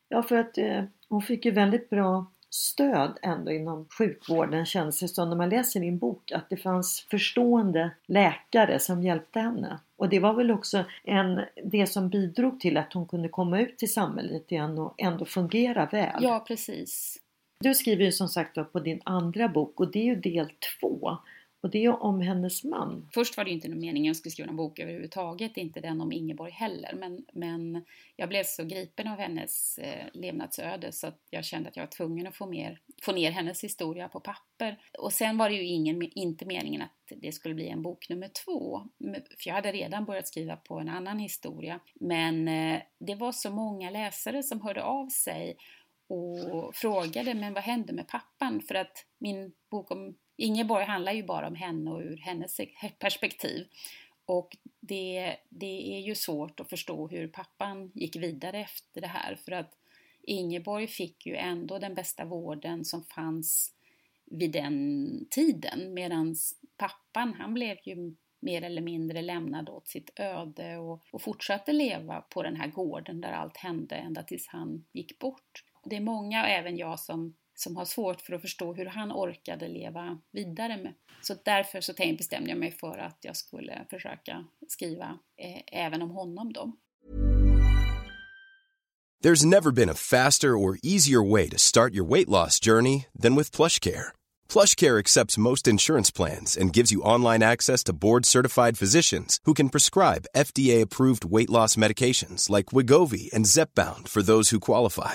Ja, 0.08 0.22
för 0.22 0.36
att 0.36 0.58
eh, 0.58 0.84
hon 1.08 1.22
fick 1.22 1.44
ju 1.44 1.50
väldigt 1.50 1.90
bra 1.90 2.26
stöd 2.50 3.18
ändå 3.22 3.52
inom 3.52 3.88
sjukvården 3.98 4.66
känns 4.66 5.00
det 5.00 5.08
som 5.08 5.28
när 5.28 5.36
man 5.36 5.48
läser 5.48 5.80
din 5.80 5.98
bok 5.98 6.32
att 6.32 6.50
det 6.50 6.56
fanns 6.56 7.06
förstående 7.10 7.90
läkare 8.06 8.78
som 8.78 9.02
hjälpte 9.02 9.40
henne. 9.40 9.78
Och 9.96 10.08
det 10.08 10.20
var 10.20 10.34
väl 10.34 10.50
också 10.50 10.84
en, 11.04 11.40
det 11.64 11.86
som 11.86 12.08
bidrog 12.08 12.60
till 12.60 12.76
att 12.76 12.92
hon 12.92 13.06
kunde 13.06 13.28
komma 13.28 13.60
ut 13.60 13.78
till 13.78 13.92
samhället 13.92 14.52
igen 14.52 14.78
och 14.78 14.94
ändå 14.98 15.24
fungera 15.24 15.86
väl. 15.86 16.24
Ja, 16.24 16.44
precis. 16.48 17.18
Du 17.60 17.74
skriver 17.74 18.04
ju 18.04 18.12
som 18.12 18.28
sagt 18.28 18.72
på 18.72 18.80
din 18.80 19.00
andra 19.04 19.48
bok 19.48 19.80
och 19.80 19.90
det 19.90 19.98
är 19.98 20.04
ju 20.04 20.16
del 20.16 20.50
två. 20.80 21.18
Och 21.66 21.73
det 21.73 21.85
är 21.85 22.02
om 22.02 22.20
hennes 22.20 22.64
man. 22.64 23.08
Först 23.14 23.37
var 23.37 23.44
det 23.44 23.50
inte 23.50 23.68
någon 23.68 23.78
mening 23.78 24.06
jag 24.06 24.16
skulle 24.16 24.30
skriva 24.30 24.50
en 24.50 24.56
bok 24.56 24.78
överhuvudtaget, 24.78 25.56
inte 25.56 25.80
den 25.80 26.00
om 26.00 26.12
Ingeborg 26.12 26.52
heller. 26.52 26.94
Men, 26.94 27.25
men 27.32 27.85
jag 28.16 28.28
blev 28.28 28.44
så 28.44 28.64
gripen 28.64 29.08
av 29.08 29.18
hennes 29.18 29.78
eh, 29.78 30.06
levnadsöde 30.12 30.92
så 30.92 31.06
att 31.06 31.20
jag 31.30 31.44
kände 31.44 31.68
att 31.68 31.76
jag 31.76 31.82
var 31.82 31.90
tvungen 31.90 32.26
att 32.26 32.37
få, 32.37 32.46
mer, 32.46 32.80
få 33.02 33.12
ner 33.12 33.30
hennes 33.30 33.64
historia 33.64 34.08
på 34.08 34.20
papper. 34.20 34.78
Och 34.99 35.12
sen 35.12 35.38
var 35.38 35.49
det 35.49 35.54
ju 35.56 35.64
ingen, 35.64 36.02
inte 36.02 36.46
meningen 36.46 36.82
att 36.82 37.12
det 37.16 37.32
skulle 37.32 37.54
bli 37.54 37.68
en 37.68 37.82
bok 37.82 38.08
nummer 38.08 38.28
två. 38.44 38.80
För 39.38 39.49
jag 39.49 39.54
hade 39.54 39.73
redan 39.73 40.04
börjat 40.04 40.28
skriva 40.28 40.56
på 40.56 40.78
en 40.78 40.88
annan 40.88 41.18
historia. 41.18 41.80
Men 41.94 42.49
eh, 42.49 42.80
det 42.99 43.14
var 43.14 43.32
så 43.32 43.50
många 43.50 43.90
läsare 43.90 44.42
som 44.42 44.61
hörde 44.61 44.82
av 44.82 45.08
sig 45.08 45.56
och 46.08 46.75
frågade 46.75 47.35
men 47.35 47.54
vad 47.54 47.62
hände 47.62 47.92
med 47.92 48.08
pappan? 48.08 48.61
För 48.61 48.75
att 48.75 49.04
min 49.18 49.52
bok 49.70 49.90
om 49.90 50.16
Ingeborg 50.36 50.84
handlar 50.84 51.12
ju 51.12 51.22
bara 51.22 51.46
om 51.46 51.54
henne 51.54 51.90
och 51.90 52.00
ur 52.00 52.16
hennes 52.16 52.60
perspektiv. 52.98 53.66
Och 54.26 54.56
det, 54.80 55.36
det 55.48 55.96
är 55.96 56.00
ju 56.00 56.14
svårt 56.14 56.60
att 56.60 56.68
förstå 56.68 57.08
hur 57.08 57.28
pappan 57.28 57.90
gick 57.94 58.16
vidare 58.16 58.60
efter 58.60 59.00
det 59.00 59.06
här 59.06 59.34
för 59.34 59.52
att 59.52 59.72
Ingeborg 60.22 60.86
fick 60.86 61.26
ju 61.26 61.36
ändå 61.36 61.78
den 61.78 61.94
bästa 61.94 62.24
vården 62.24 62.84
som 62.84 63.04
fanns 63.04 63.72
vid 64.24 64.52
den 64.52 65.26
tiden 65.30 65.94
medan 65.94 66.34
pappan 66.76 67.34
han 67.34 67.54
blev 67.54 67.76
ju 67.84 68.16
mer 68.40 68.62
eller 68.62 68.82
mindre 68.82 69.22
lämnad 69.22 69.68
åt 69.68 69.88
sitt 69.88 70.10
öde 70.16 70.76
och, 70.76 71.02
och 71.12 71.22
fortsatte 71.22 71.72
leva 71.72 72.20
på 72.20 72.42
den 72.42 72.56
här 72.56 72.66
gården 72.66 73.20
där 73.20 73.32
allt 73.32 73.56
hände 73.56 73.94
ända 73.94 74.22
tills 74.22 74.46
han 74.46 74.84
gick 74.92 75.18
bort. 75.18 75.64
Det 75.84 75.96
är 75.96 76.00
många, 76.00 76.46
även 76.46 76.76
jag, 76.76 77.00
som 77.00 77.34
som 77.56 77.76
har 77.76 77.84
svårt 77.84 78.20
för 78.20 78.32
att 78.32 78.40
förstå 78.40 78.75
hur 78.75 78.86
han 78.86 79.12
orkade 79.12 79.68
leva 79.68 80.18
vidare 80.32 80.76
med. 80.76 80.94
Så 81.22 81.34
därför 81.44 81.80
så 81.80 81.92
bestämde 82.18 82.50
jag 82.50 82.58
mig 82.58 82.70
för 82.70 82.98
att 82.98 83.18
jag 83.20 83.36
skulle 83.36 83.86
försöka 83.90 84.44
skriva 84.68 85.18
eh, 85.36 85.84
även 85.86 86.02
om 86.02 86.10
honom 86.10 86.52
då. 86.52 86.72
There's 89.25 89.44
never 89.44 89.70
been 89.72 89.88
a 89.88 89.94
faster 89.94 90.48
or 90.48 90.78
easier 90.82 91.22
way 91.22 91.48
to 91.48 91.58
start 91.58 91.94
your 91.94 92.04
weight 92.04 92.28
loss 92.28 92.60
journey 92.60 93.06
than 93.22 93.34
with 93.34 93.50
PlushCare. 93.50 94.12
PlushCare 94.48 94.98
accepts 94.98 95.38
most 95.38 95.66
insurance 95.66 96.10
plans 96.10 96.56
and 96.56 96.76
gives 96.76 96.92
you 96.92 97.02
online 97.02 97.42
access 97.42 97.82
to 97.84 97.92
board-certified 97.92 98.78
physicians 98.78 99.40
who 99.44 99.54
can 99.54 99.70
prescribe 99.70 100.26
FDA-approved 100.36 101.25
weight 101.25 101.50
loss 101.50 101.76
medications 101.76 102.50
like 102.50 102.66
Wigovi 102.66 103.32
and 103.32 103.46
Zepbound 103.46 104.08
for 104.08 104.22
those 104.22 104.50
who 104.50 104.60
qualify. 104.60 105.14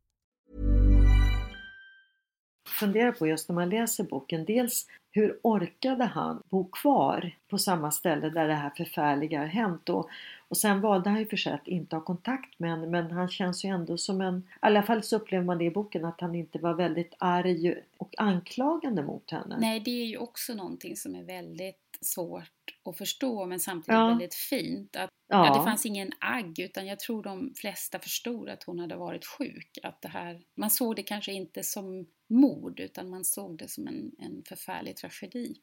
Funderar 2.71 3.11
på 3.11 3.27
just 3.27 3.49
när 3.49 3.55
man 3.55 3.69
läser 3.69 4.03
boken. 4.03 4.45
Dels 4.45 4.87
hur 5.11 5.39
orkade 5.41 6.03
han 6.03 6.43
bo 6.49 6.69
kvar 6.69 7.31
på 7.47 7.57
samma 7.57 7.91
ställe 7.91 8.29
där 8.29 8.47
det 8.47 8.53
här 8.53 8.69
förfärliga 8.77 9.39
har 9.39 9.45
hänt? 9.45 9.89
Och, 9.89 10.09
och 10.47 10.57
sen 10.57 10.81
valde 10.81 11.09
han 11.09 11.19
ju 11.19 11.25
för 11.25 11.37
sig 11.37 11.53
att 11.53 11.67
inte 11.67 11.95
ha 11.95 12.03
kontakt 12.03 12.59
med 12.59 12.69
henne 12.69 12.87
men 12.87 13.11
han 13.11 13.29
känns 13.29 13.65
ju 13.65 13.69
ändå 13.69 13.97
som 13.97 14.21
en, 14.21 14.37
i 14.37 14.41
alla 14.59 14.83
fall 14.83 15.03
så 15.03 15.15
upplever 15.15 15.45
man 15.45 15.57
det 15.57 15.65
i 15.65 15.71
boken, 15.71 16.05
att 16.05 16.21
han 16.21 16.35
inte 16.35 16.59
var 16.59 16.73
väldigt 16.73 17.13
arg 17.17 17.75
och 17.97 18.15
anklagande 18.17 19.03
mot 19.03 19.31
henne. 19.31 19.57
Nej, 19.59 19.79
det 19.79 20.01
är 20.01 20.05
ju 20.05 20.17
också 20.17 20.53
någonting 20.53 20.97
som 20.97 21.15
är 21.15 21.23
väldigt 21.23 21.97
svårt 22.01 22.60
att 22.85 22.97
förstå 22.97 23.45
men 23.45 23.59
samtidigt 23.59 23.99
ja. 23.99 24.07
väldigt 24.07 24.35
fint. 24.35 24.95
Att, 24.95 25.09
ja. 25.27 25.45
ja. 25.47 25.57
det 25.57 25.63
fanns 25.63 25.85
ingen 25.85 26.11
agg 26.19 26.59
utan 26.59 26.87
jag 26.87 26.99
tror 26.99 27.23
de 27.23 27.53
flesta 27.55 27.99
förstod 27.99 28.49
att 28.49 28.63
hon 28.63 28.79
hade 28.79 28.95
varit 28.95 29.25
sjuk. 29.25 29.77
Att 29.83 30.01
det 30.01 30.09
här, 30.09 30.41
man 30.55 30.69
såg 30.69 30.95
det 30.95 31.03
kanske 31.03 31.31
inte 31.31 31.63
som 31.63 32.05
mord 32.29 32.79
utan 32.79 33.09
man 33.09 33.25
såg 33.25 33.57
det 33.57 33.67
som 33.67 33.87
en, 33.87 34.11
en 34.19 34.43
förfärlig 34.47 34.97
tragedi. 34.97 35.55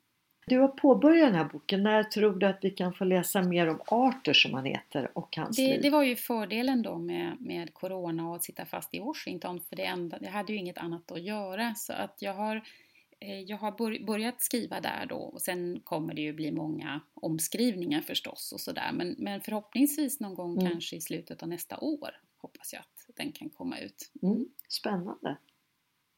Du 0.48 0.58
har 0.58 0.68
påbörjat 0.68 1.28
den 1.28 1.34
här 1.34 1.44
boken. 1.44 1.82
När 1.82 2.02
tror 2.02 2.32
du 2.32 2.46
att 2.46 2.58
vi 2.62 2.70
kan 2.70 2.92
få 2.92 3.04
läsa 3.04 3.42
mer 3.42 3.68
om 3.68 3.80
Arthur 3.86 4.32
som 4.32 4.54
han 4.54 4.64
heter 4.64 5.10
och 5.14 5.36
hans 5.36 5.56
det, 5.56 5.62
liv? 5.62 5.82
Det 5.82 5.90
var 5.90 6.02
ju 6.02 6.16
fördelen 6.16 6.82
då 6.82 6.98
med, 6.98 7.36
med 7.40 7.74
Corona 7.74 8.28
och 8.28 8.36
att 8.36 8.44
sitta 8.44 8.64
fast 8.64 8.94
i 8.94 8.98
Washington 8.98 9.60
för 9.60 9.76
det 9.76 9.84
enda, 9.84 10.18
jag 10.20 10.30
hade 10.30 10.52
ju 10.52 10.58
inget 10.58 10.78
annat 10.78 11.12
att 11.12 11.22
göra 11.22 11.74
så 11.74 11.92
att 11.92 12.16
jag 12.18 12.34
har 12.34 12.62
jag 13.20 13.56
har 13.56 14.04
börjat 14.06 14.42
skriva 14.42 14.80
där 14.80 15.06
då 15.06 15.16
och 15.16 15.42
sen 15.42 15.80
kommer 15.80 16.14
det 16.14 16.22
ju 16.22 16.32
bli 16.32 16.52
många 16.52 17.00
omskrivningar 17.14 18.00
förstås 18.00 18.52
och 18.52 18.60
sådär 18.60 18.90
men, 18.92 19.14
men 19.18 19.40
förhoppningsvis 19.40 20.20
någon 20.20 20.34
gång 20.34 20.58
mm. 20.60 20.70
kanske 20.70 20.96
i 20.96 21.00
slutet 21.00 21.42
av 21.42 21.48
nästa 21.48 21.78
år 21.78 22.10
hoppas 22.36 22.72
jag 22.72 22.80
att 22.80 23.16
den 23.16 23.32
kan 23.32 23.50
komma 23.50 23.78
ut. 23.78 24.10
Mm. 24.22 24.46
Spännande! 24.68 25.36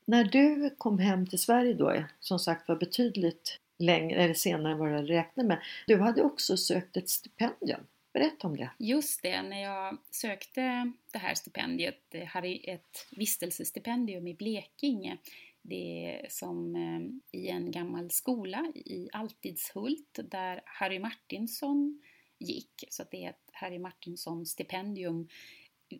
När 0.04 0.25
du 0.25 0.75
kom 0.78 0.99
hem 0.99 1.26
till 1.26 1.38
Sverige 1.38 1.75
då, 1.75 2.04
som 2.21 2.38
sagt 2.38 2.69
var 2.69 2.76
betydligt 2.76 3.59
längre 3.78 4.23
eller 4.25 4.35
senare 4.35 4.73
än 4.73 4.78
vad 4.78 4.88
du 4.88 5.07
räknat 5.07 5.47
med. 5.47 5.62
Du 5.87 6.00
hade 6.00 6.23
också 6.23 6.57
sökt 6.57 6.97
ett 6.97 7.09
stipendium. 7.09 7.80
Berätta 8.12 8.47
om 8.47 8.57
det. 8.57 8.71
Just 8.78 9.23
det, 9.23 9.42
när 9.42 9.62
jag 9.62 9.99
sökte 10.11 10.92
det 11.12 11.19
här 11.19 11.35
stipendiet, 11.35 12.14
hade 12.28 12.49
ett 12.49 13.07
vistelsestipendium 13.11 14.26
i 14.26 14.35
Blekinge 14.35 15.19
det 15.62 16.07
är 16.07 16.26
som 16.29 16.76
eh, 16.76 17.40
i 17.40 17.49
en 17.49 17.71
gammal 17.71 18.11
skola 18.11 18.73
i 18.75 19.09
Alltidshult 19.12 20.19
där 20.25 20.62
Harry 20.64 20.99
Martinsson 20.99 22.02
gick. 22.38 22.85
Så 22.88 23.05
det 23.11 23.25
är 23.25 23.31
ett 23.31 23.50
Harry 23.52 23.79
Martinsson 23.79 24.47
stipendium 24.47 25.29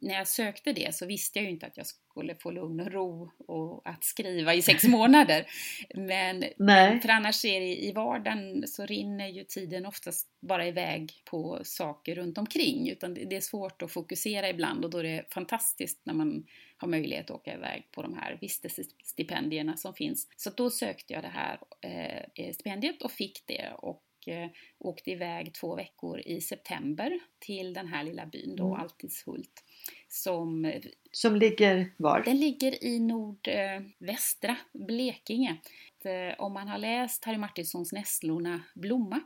när 0.01 0.15
jag 0.15 0.29
sökte 0.29 0.73
det 0.73 0.95
så 0.95 1.07
visste 1.07 1.39
jag 1.39 1.45
ju 1.45 1.51
inte 1.51 1.67
att 1.67 1.77
jag 1.77 1.87
skulle 1.87 2.35
få 2.35 2.51
lugn 2.51 2.81
och 2.81 2.93
ro 2.93 3.31
och 3.39 3.89
att 3.89 4.05
skriva 4.05 4.55
i 4.55 4.63
sex 4.63 4.85
månader. 4.85 5.47
Men, 5.95 6.45
men 6.57 7.01
för 7.01 7.09
annars 7.09 7.45
är 7.45 7.61
det 7.61 7.85
i 7.85 7.93
vardagen 7.93 8.69
så 8.69 8.87
rinner 8.87 9.29
ju 9.29 9.45
tiden 9.45 9.87
oftast 9.87 10.29
bara 10.41 10.67
iväg 10.67 11.13
på 11.31 11.61
saker 11.63 12.15
runt 12.15 12.39
omkring. 12.39 12.91
Utan 12.91 13.15
det 13.15 13.37
är 13.37 13.41
svårt 13.41 13.83
att 13.83 13.93
fokusera 13.93 14.49
ibland 14.49 14.85
och 14.85 14.91
då 14.91 14.99
är 14.99 15.03
det 15.03 15.25
fantastiskt 15.35 16.01
när 16.05 16.15
man 16.15 16.47
har 16.77 16.89
möjlighet 16.89 17.31
att 17.31 17.37
åka 17.37 17.55
iväg 17.55 17.89
på 17.93 18.03
de 18.03 18.15
här 18.15 18.39
vistelsestipendierna 18.41 19.77
som 19.77 19.95
finns. 19.95 20.29
Så 20.37 20.51
då 20.51 20.71
sökte 20.71 21.13
jag 21.13 21.23
det 21.23 21.29
här 21.29 21.59
eh, 21.81 22.53
stipendiet 22.53 23.03
och 23.03 23.13
fick 23.13 23.47
det. 23.47 23.73
Och 23.79 24.05
eh, 24.27 24.51
åkte 24.79 25.11
iväg 25.11 25.55
två 25.55 25.77
veckor 25.77 26.21
i 26.21 26.41
september 26.41 27.21
till 27.39 27.75
den 27.75 27.87
här 27.87 28.05
lilla 28.05 28.27
byn 28.27 28.57
då, 28.57 28.67
mm. 28.67 28.81
Altishult. 28.81 29.65
Som, 30.09 30.73
som 31.13 31.37
ligger 31.37 31.93
var? 31.97 32.23
Den 32.25 32.37
ligger 32.37 32.85
i 32.85 33.01
nordvästra 33.01 34.57
Blekinge. 34.73 35.57
Eh, 36.05 36.41
om 36.41 36.53
man 36.53 36.69
har 36.69 36.79
läst 36.79 37.25
Harry 37.25 37.39
Martinsons 37.39 37.93
Nässlorna 37.93 38.63
blomma 38.75 39.21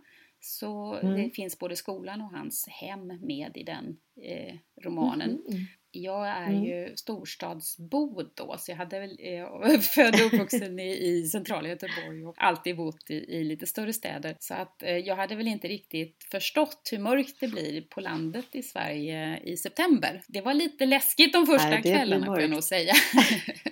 så 0.45 0.95
mm. 0.95 1.15
det 1.15 1.31
finns 1.31 1.59
både 1.59 1.77
skolan 1.77 2.21
och 2.21 2.31
hans 2.31 2.69
hem 2.69 3.07
med 3.07 3.57
i 3.57 3.63
den 3.63 3.97
eh, 4.23 4.55
romanen. 4.83 5.31
Mm. 5.31 5.65
Jag 5.95 6.29
är 6.29 6.47
mm. 6.47 6.65
ju 6.65 6.97
storstadsbo 6.97 8.23
då, 8.35 8.57
så 8.59 8.71
jag 8.71 8.77
hade 8.77 9.01
väl 9.01 9.19
eh, 9.21 9.81
född 9.81 10.15
och 10.15 10.27
uppvuxen 10.27 10.79
i, 10.79 11.07
i 11.07 11.27
centrala 11.29 11.69
Göteborg 11.69 12.27
och 12.27 12.35
alltid 12.37 12.77
bott 12.77 13.11
i, 13.11 13.15
i, 13.15 13.45
lite 13.45 13.67
större 13.67 13.93
städer. 13.93 14.37
Så 14.41 14.55
att 14.55 14.83
eh, 14.83 14.97
jag 14.97 15.17
hade 15.17 15.35
väl 15.35 15.49
inte 15.49 15.69
riktigt 15.69 16.27
förstått 16.31 16.89
hur 16.93 16.99
mörkt 16.99 17.41
det 17.41 17.49
blir 17.49 17.81
på 17.81 18.01
landet 18.01 18.47
i 18.53 18.63
Sverige 18.63 19.41
i 19.45 19.57
september. 19.57 20.23
Det 20.29 20.41
var 20.41 20.55
lite 20.55 20.87
läskigt 20.87 21.33
de 21.33 21.47
första 21.47 21.69
Nej, 21.69 21.83
kvällarna 21.83 22.27
får 22.27 22.41
jag 22.41 22.51
nog 22.51 22.65
säga. 22.65 22.95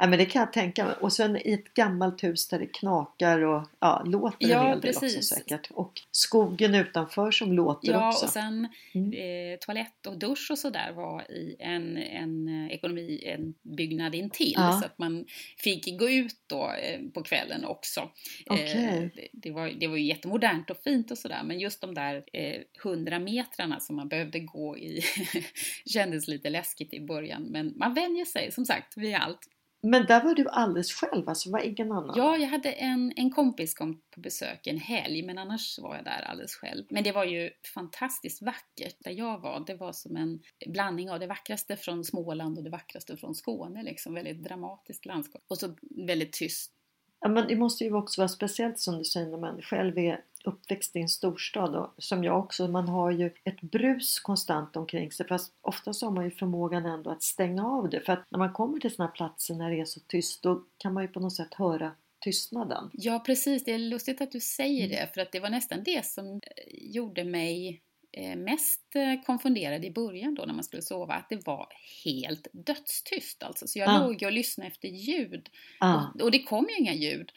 Ja 0.00 0.06
men 0.06 0.18
det 0.18 0.26
kan 0.26 0.40
jag 0.40 0.52
tänka 0.52 0.84
mig. 0.84 0.94
Och 1.00 1.12
sen 1.12 1.36
i 1.36 1.52
ett 1.52 1.74
gammalt 1.74 2.24
hus 2.24 2.48
där 2.48 2.58
det 2.58 2.66
knakar 2.66 3.40
och 3.40 3.68
ja, 3.80 4.02
låter 4.06 4.48
ja, 4.48 4.60
en 4.60 4.66
hel 4.66 4.80
del 4.80 4.92
precis. 4.92 5.16
också 5.16 5.34
säkert. 5.34 5.70
Och 5.70 5.92
skogen 6.10 6.74
utanför 6.74 7.30
som 7.30 7.52
låter 7.52 7.92
ja, 7.92 8.08
också. 8.08 8.22
Ja 8.22 8.26
och 8.26 8.32
sen 8.32 8.68
mm. 8.94 9.12
eh, 9.52 9.58
toalett 9.58 10.06
och 10.06 10.18
dusch 10.18 10.50
och 10.50 10.58
sådär 10.58 10.92
var 10.92 11.30
i 11.30 11.56
en, 11.58 11.96
en 11.96 12.48
eh, 12.48 12.72
ekonomi, 12.72 13.22
en 13.26 13.54
byggnad 13.62 14.14
intill. 14.14 14.54
Ja. 14.56 14.78
Så 14.80 14.86
att 14.86 14.98
man 14.98 15.24
fick 15.56 15.98
gå 15.98 16.10
ut 16.10 16.36
då 16.46 16.72
eh, 16.72 17.00
på 17.14 17.22
kvällen 17.22 17.64
också. 17.64 18.10
Okay. 18.46 18.72
Eh, 18.72 19.00
det, 19.14 19.28
det, 19.32 19.50
var, 19.50 19.68
det 19.80 19.86
var 19.86 19.96
ju 19.96 20.04
jättemodernt 20.04 20.70
och 20.70 20.82
fint 20.84 21.10
och 21.10 21.18
sådär 21.18 21.42
men 21.44 21.60
just 21.60 21.80
de 21.80 21.94
där 21.94 22.24
eh, 22.32 22.60
hundra 22.82 23.18
metrarna 23.18 23.80
som 23.80 23.96
man 23.96 24.08
behövde 24.08 24.40
gå 24.40 24.78
i 24.78 25.02
kändes 25.86 26.28
lite 26.28 26.50
läskigt 26.50 26.94
i 26.94 27.00
början. 27.00 27.42
Men 27.42 27.74
man 27.76 27.94
vänjer 27.94 28.24
sig 28.24 28.52
som 28.52 28.64
sagt 28.64 28.96
vid 28.96 29.14
allt. 29.14 29.46
Men 29.82 30.06
där 30.06 30.24
var 30.24 30.34
du 30.34 30.48
alldeles 30.48 30.92
själv, 30.92 31.28
alltså 31.28 31.50
var 31.50 31.60
ingen 31.60 31.92
annan? 31.92 32.14
Ja, 32.16 32.36
jag 32.36 32.48
hade 32.48 32.72
en, 32.72 33.12
en 33.16 33.30
kompis 33.30 33.74
kom 33.74 34.00
på 34.14 34.20
besök 34.20 34.66
en 34.66 34.78
helg, 34.78 35.22
men 35.22 35.38
annars 35.38 35.78
var 35.78 35.96
jag 35.96 36.04
där 36.04 36.22
alldeles 36.22 36.54
själv. 36.54 36.84
Men 36.90 37.04
det 37.04 37.12
var 37.12 37.24
ju 37.24 37.50
fantastiskt 37.74 38.42
vackert 38.42 38.96
där 38.98 39.10
jag 39.10 39.40
var. 39.40 39.64
Det 39.66 39.74
var 39.74 39.92
som 39.92 40.16
en 40.16 40.42
blandning 40.66 41.10
av 41.10 41.20
det 41.20 41.26
vackraste 41.26 41.76
från 41.76 42.04
Småland 42.04 42.58
och 42.58 42.64
det 42.64 42.70
vackraste 42.70 43.16
från 43.16 43.34
Skåne, 43.34 43.82
liksom 43.82 44.14
väldigt 44.14 44.42
dramatiskt 44.42 45.06
landskap. 45.06 45.42
Och 45.48 45.58
så 45.58 45.74
väldigt 46.06 46.32
tyst. 46.32 46.72
Ja, 47.20 47.28
men 47.28 47.48
det 47.48 47.56
måste 47.56 47.84
ju 47.84 47.94
också 47.94 48.20
vara 48.20 48.28
speciellt 48.28 48.78
som 48.78 48.98
du 48.98 49.04
säger 49.04 49.26
när 49.26 49.38
man 49.38 49.62
själv 49.62 49.98
är 49.98 50.20
uppväxt 50.44 50.96
i 50.96 51.00
en 51.00 51.08
storstad 51.08 51.76
och 51.76 51.94
som 51.98 52.24
jag 52.24 52.38
också, 52.38 52.68
man 52.68 52.88
har 52.88 53.10
ju 53.10 53.30
ett 53.44 53.60
brus 53.60 54.20
konstant 54.20 54.76
omkring 54.76 55.12
sig 55.12 55.26
fast 55.26 55.52
oftast 55.60 56.02
har 56.02 56.10
man 56.10 56.24
ju 56.24 56.30
förmågan 56.30 56.86
ändå 56.86 57.10
att 57.10 57.22
stänga 57.22 57.66
av 57.66 57.90
det 57.90 58.00
för 58.00 58.12
att 58.12 58.30
när 58.30 58.38
man 58.38 58.52
kommer 58.52 58.78
till 58.78 58.94
sådana 58.94 59.12
platser 59.12 59.54
när 59.54 59.70
det 59.70 59.80
är 59.80 59.84
så 59.84 60.00
tyst 60.00 60.42
då 60.42 60.62
kan 60.78 60.94
man 60.94 61.02
ju 61.02 61.08
på 61.08 61.20
något 61.20 61.36
sätt 61.36 61.54
höra 61.54 61.92
tystnaden. 62.20 62.90
Ja 62.92 63.22
precis, 63.26 63.64
det 63.64 63.72
är 63.72 63.78
lustigt 63.78 64.20
att 64.20 64.32
du 64.32 64.40
säger 64.40 64.86
mm. 64.86 64.96
det 64.96 65.14
för 65.14 65.20
att 65.20 65.32
det 65.32 65.40
var 65.40 65.50
nästan 65.50 65.82
det 65.84 66.06
som 66.06 66.40
gjorde 66.66 67.24
mig 67.24 67.82
Eh, 67.89 67.89
mest 68.36 68.96
eh, 68.96 69.24
konfunderad 69.26 69.84
i 69.84 69.90
början 69.90 70.34
då 70.34 70.44
när 70.44 70.54
man 70.54 70.64
skulle 70.64 70.82
sova 70.82 71.14
att 71.14 71.28
det 71.28 71.46
var 71.46 71.68
helt 72.04 72.48
dödstyst 72.52 73.42
alltså. 73.42 73.66
Så 73.66 73.78
jag 73.78 73.88
ah. 73.88 74.06
låg 74.06 74.22
och 74.22 74.32
lyssnade 74.32 74.68
efter 74.68 74.88
ljud 74.88 75.48
ah. 75.78 76.04
och, 76.14 76.20
och, 76.20 76.30
det 76.30 76.42
kom 76.42 76.66
ju 76.70 76.76
inga 76.76 76.94
ljud. 76.94 77.32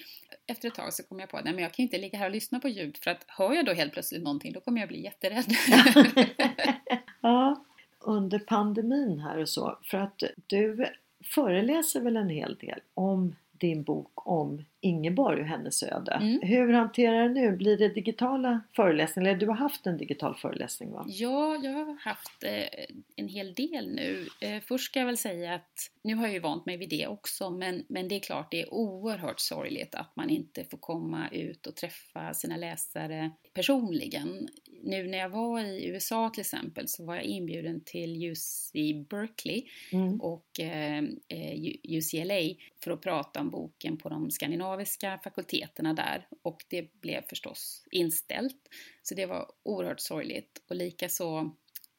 Efter 0.48 0.68
ett 0.68 0.76
tag 0.76 0.94
så 0.94 1.04
kom 1.04 1.20
jag 1.20 1.30
på 1.30 1.38
att 1.38 1.60
jag 1.60 1.74
kan 1.74 1.84
inte 1.84 1.98
ligga 1.98 2.18
här 2.18 2.26
och 2.26 2.32
lyssna 2.32 2.60
på 2.60 2.68
ljud 2.68 2.98
för 2.98 3.12
att 3.12 3.26
hör 3.28 3.54
jag 3.54 3.66
då 3.66 3.74
helt 3.74 3.94
plötsligt 3.94 4.24
någonting 4.24 4.54
då 4.54 4.60
kommer 4.60 4.80
jag 4.80 4.90
bli 4.90 5.04
jätterädd. 5.04 5.46
ja, 7.22 7.66
under 8.00 8.40
pandemin 8.40 9.20
här 9.20 9.38
och 9.38 9.50
så 9.50 9.80
för 9.84 9.98
att 9.98 10.24
du 10.48 10.86
föreläser 11.24 12.02
väl 12.02 12.18
en 12.18 12.30
hel 12.30 12.56
del 12.56 12.80
om 12.94 13.36
din 13.52 13.84
bok 13.84 14.28
om 14.28 14.66
Ingeborg 14.84 15.42
och 15.42 15.48
hennes 15.48 15.84
öde. 15.84 16.12
Mm. 16.12 16.40
Hur 16.42 16.74
hanterar 16.74 17.30
du 17.30 17.34
nu? 17.34 17.52
Blir 17.58 17.78
det 17.78 17.90
digitala 17.90 18.62
föreläsningar? 18.76 19.30
Eller 19.30 19.40
du 19.40 19.48
har 19.48 19.56
haft 19.56 19.88
en 19.88 19.98
digital 19.98 20.36
föreläsning 20.36 20.92
va? 20.92 21.06
Ja, 21.08 21.56
jag 21.64 21.72
har 21.72 21.98
haft 22.00 22.44
eh, 22.44 22.86
en 23.16 23.28
hel 23.28 23.54
del 23.54 23.96
nu. 23.96 24.28
Eh, 24.42 24.62
först 24.62 24.86
ska 24.86 25.00
jag 25.00 25.06
väl 25.06 25.18
säga 25.18 25.54
att 25.54 25.92
nu 26.04 26.16
har 26.16 26.26
jag 26.26 26.34
ju 26.34 26.40
vant 26.40 26.66
mig 26.66 26.78
vid 26.78 26.90
det 26.90 27.08
också 27.08 27.50
men, 27.50 27.86
men 27.88 28.08
det 28.08 28.16
är 28.16 28.20
klart 28.20 28.52
det 28.52 28.62
är 28.62 28.74
oerhört 28.74 29.40
sorgligt 29.40 29.96
att 29.96 30.16
man 30.16 30.30
inte 30.30 30.64
får 30.64 30.78
komma 30.78 31.30
ut 31.30 31.68
och 31.68 31.76
träffa 31.76 32.34
sina 32.34 32.58
läsare 32.58 33.32
personligen. 33.54 34.48
Nu 34.84 35.08
när 35.08 35.18
jag 35.18 35.30
var 35.30 35.60
i 35.60 35.88
USA 35.88 36.30
till 36.30 36.42
exempel 36.42 36.88
så 36.88 37.06
var 37.06 37.16
jag 37.16 37.24
inbjuden 37.24 37.82
till 37.86 38.32
UC 38.32 38.72
Berkeley 39.10 39.64
mm. 39.92 40.22
och 40.22 40.60
eh, 40.60 41.04
UCLA 41.84 42.56
för 42.84 42.92
att 42.92 43.02
prata 43.02 43.40
om 43.42 43.50
boken 43.50 43.98
på 43.98 44.10
de 44.10 44.32
skandinaviska 44.32 44.73
fakulteterna 45.24 45.94
där 45.94 46.28
och 46.42 46.66
det 46.70 47.02
blev 47.02 47.22
förstås 47.22 47.86
inställt. 47.92 48.62
Så 49.02 49.16
det 49.16 49.26
var 49.26 49.52
oerhört 49.64 50.00
sorgligt 50.00 50.64
och 50.70 50.76
likaså 50.76 51.56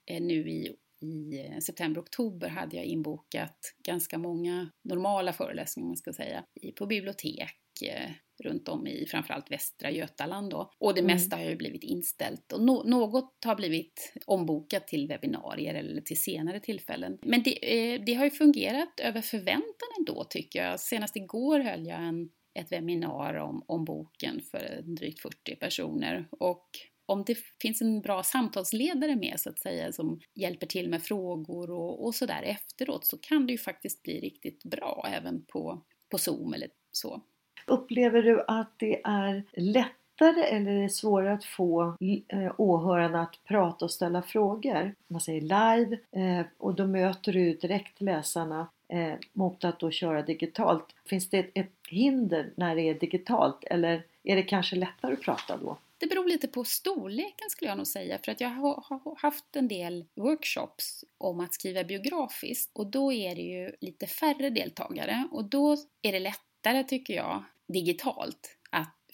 eh, 0.06 0.22
nu 0.22 0.50
i 0.50 0.76
i 1.04 1.46
eh, 1.46 1.58
september-oktober 1.58 2.48
hade 2.48 2.76
jag 2.76 2.84
inbokat 2.84 3.74
ganska 3.84 4.18
många 4.18 4.70
normala 4.84 5.32
föreläsningar, 5.32 5.86
man 5.86 5.96
ska 5.96 6.12
säga, 6.12 6.44
på 6.78 6.86
bibliotek 6.86 7.56
eh, 7.82 8.10
runt 8.44 8.68
om 8.68 8.86
i 8.86 9.06
framförallt 9.06 9.50
västra 9.50 9.90
Götaland 9.90 10.50
då. 10.50 10.70
Och 10.78 10.94
det 10.94 11.00
mm. 11.00 11.14
mesta 11.14 11.36
har 11.36 11.44
ju 11.44 11.56
blivit 11.56 11.84
inställt 11.84 12.52
och 12.52 12.62
no 12.62 12.82
något 12.88 13.34
har 13.44 13.56
blivit 13.56 14.12
ombokat 14.26 14.88
till 14.88 15.08
webbinarier 15.08 15.74
eller 15.74 16.00
till 16.00 16.22
senare 16.22 16.60
tillfällen. 16.60 17.18
Men 17.22 17.42
det, 17.42 17.94
eh, 17.94 18.02
det 18.06 18.14
har 18.14 18.24
ju 18.24 18.30
fungerat 18.30 19.00
över 19.00 19.20
förväntan 19.20 19.88
ändå 19.98 20.24
tycker 20.24 20.64
jag. 20.64 20.80
Senast 20.80 21.16
igår 21.16 21.60
höll 21.60 21.86
jag 21.86 22.02
en, 22.02 22.28
ett 22.54 22.72
webbinar 22.72 23.34
om, 23.34 23.64
om 23.66 23.84
boken 23.84 24.40
för 24.50 24.82
drygt 24.82 25.20
40 25.20 25.56
personer 25.56 26.26
och 26.30 26.68
om 27.06 27.24
det 27.24 27.38
finns 27.62 27.82
en 27.82 28.00
bra 28.00 28.22
samtalsledare 28.22 29.16
med 29.16 29.40
så 29.40 29.50
att 29.50 29.58
säga 29.58 29.92
som 29.92 30.20
hjälper 30.34 30.66
till 30.66 30.90
med 30.90 31.02
frågor 31.02 31.70
och, 31.70 32.04
och 32.04 32.14
sådär 32.14 32.42
efteråt 32.42 33.04
så 33.04 33.18
kan 33.18 33.46
det 33.46 33.52
ju 33.52 33.58
faktiskt 33.58 34.02
bli 34.02 34.20
riktigt 34.20 34.64
bra 34.64 35.06
även 35.16 35.44
på, 35.44 35.82
på 36.10 36.18
Zoom 36.18 36.54
eller 36.54 36.68
så. 36.92 37.22
Upplever 37.66 38.22
du 38.22 38.44
att 38.48 38.74
det 38.78 39.00
är 39.04 39.44
lättare 39.52 40.42
eller 40.42 40.70
är 40.70 40.82
det 40.82 40.88
svårare 40.88 41.32
att 41.32 41.44
få 41.44 41.96
eh, 42.28 42.52
åhörarna 42.58 43.22
att 43.22 43.40
prata 43.44 43.84
och 43.84 43.90
ställa 43.90 44.22
frågor? 44.22 44.94
Man 45.08 45.20
säger 45.20 45.40
live 45.40 45.98
eh, 46.12 46.46
och 46.58 46.74
då 46.74 46.86
möter 46.86 47.32
du 47.32 47.54
direkt 47.54 48.00
läsarna 48.00 48.68
eh, 48.88 49.14
mot 49.32 49.64
att 49.64 49.80
då 49.80 49.90
köra 49.90 50.22
digitalt. 50.22 50.86
Finns 51.06 51.30
det 51.30 51.38
ett, 51.38 51.50
ett 51.54 51.72
hinder 51.88 52.52
när 52.56 52.76
det 52.76 52.82
är 52.82 52.94
digitalt? 52.94 53.64
Eller 53.64 54.06
är 54.22 54.36
det 54.36 54.42
kanske 54.42 54.76
lättare 54.76 55.12
att 55.12 55.22
prata 55.22 55.56
då? 55.56 55.78
Det 55.98 56.06
beror 56.06 56.28
lite 56.28 56.48
på 56.48 56.64
storleken 56.64 57.50
skulle 57.50 57.70
jag 57.70 57.76
nog 57.76 57.86
säga. 57.86 58.18
För 58.24 58.32
att 58.32 58.40
jag 58.40 58.48
har 58.48 59.20
haft 59.22 59.56
en 59.56 59.68
del 59.68 60.04
workshops 60.14 61.04
om 61.18 61.40
att 61.40 61.54
skriva 61.54 61.84
biografiskt. 61.84 62.70
Och 62.74 62.86
då 62.86 63.12
är 63.12 63.34
det 63.34 63.42
ju 63.42 63.72
lite 63.80 64.06
färre 64.06 64.50
deltagare. 64.50 65.28
Och 65.32 65.44
då 65.44 65.76
är 66.02 66.12
det 66.12 66.20
lättare 66.20 66.84
tycker 66.84 67.14
jag 67.14 67.44
digitalt 67.68 68.56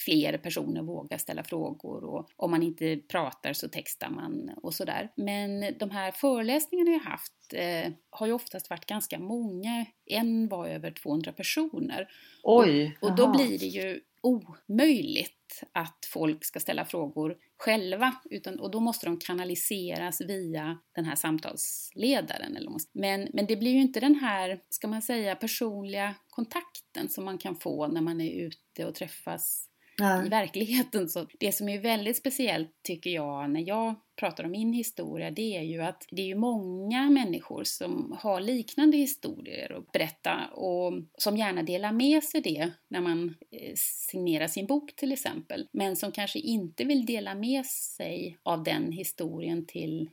fler 0.04 0.38
personer 0.38 0.82
vågar 0.82 1.18
ställa 1.18 1.44
frågor 1.44 2.04
och 2.04 2.28
om 2.36 2.50
man 2.50 2.62
inte 2.62 2.96
pratar 2.96 3.52
så 3.52 3.68
textar 3.68 4.10
man 4.10 4.50
och 4.62 4.74
sådär. 4.74 5.12
Men 5.16 5.78
de 5.78 5.90
här 5.90 6.12
föreläsningarna 6.12 6.90
jag 6.90 7.00
haft 7.00 7.32
eh, 7.52 7.92
har 8.10 8.26
ju 8.26 8.32
oftast 8.32 8.70
varit 8.70 8.86
ganska 8.86 9.18
många. 9.18 9.86
En 10.06 10.48
var 10.48 10.66
över 10.66 10.90
200 10.90 11.32
personer. 11.32 12.08
Oj! 12.42 12.98
Och, 13.00 13.10
och 13.10 13.16
då 13.16 13.32
blir 13.32 13.58
det 13.58 13.66
ju 13.66 14.00
omöjligt 14.22 15.62
att 15.72 16.08
folk 16.12 16.44
ska 16.44 16.60
ställa 16.60 16.84
frågor 16.84 17.36
själva 17.56 18.14
utan, 18.30 18.60
och 18.60 18.70
då 18.70 18.80
måste 18.80 19.06
de 19.06 19.18
kanaliseras 19.18 20.20
via 20.20 20.78
den 20.94 21.04
här 21.04 21.16
samtalsledaren. 21.16 22.56
Eller 22.56 22.72
men, 22.92 23.28
men 23.32 23.46
det 23.46 23.56
blir 23.56 23.70
ju 23.70 23.80
inte 23.80 24.00
den 24.00 24.14
här, 24.14 24.60
ska 24.68 24.88
man 24.88 25.02
säga, 25.02 25.36
personliga 25.36 26.14
kontakten 26.28 27.08
som 27.08 27.24
man 27.24 27.38
kan 27.38 27.56
få 27.56 27.86
när 27.86 28.00
man 28.00 28.20
är 28.20 28.46
ute 28.46 28.86
och 28.86 28.94
träffas 28.94 29.69
i 30.00 30.28
verkligheten. 30.28 31.08
Så 31.08 31.26
det 31.38 31.52
som 31.52 31.68
är 31.68 31.80
väldigt 31.80 32.16
speciellt 32.16 32.70
tycker 32.82 33.10
jag 33.10 33.50
när 33.50 33.68
jag 33.68 33.94
pratar 34.16 34.44
om 34.44 34.50
min 34.50 34.72
historia 34.72 35.30
det 35.30 35.56
är 35.56 35.62
ju 35.62 35.82
att 35.82 36.06
det 36.10 36.22
är 36.22 36.26
ju 36.26 36.34
många 36.34 37.10
människor 37.10 37.64
som 37.64 38.16
har 38.20 38.40
liknande 38.40 38.96
historier 38.96 39.78
att 39.78 39.92
berätta 39.92 40.46
och 40.52 40.92
som 41.18 41.36
gärna 41.36 41.62
delar 41.62 41.92
med 41.92 42.24
sig 42.24 42.40
det 42.40 42.70
när 42.88 43.00
man 43.00 43.34
eh, 43.50 43.72
signerar 43.76 44.46
sin 44.46 44.66
bok 44.66 44.96
till 44.96 45.12
exempel. 45.12 45.68
Men 45.72 45.96
som 45.96 46.12
kanske 46.12 46.38
inte 46.38 46.84
vill 46.84 47.06
dela 47.06 47.34
med 47.34 47.66
sig 47.66 48.38
av 48.42 48.62
den 48.62 48.92
historien 48.92 49.66
till 49.66 50.10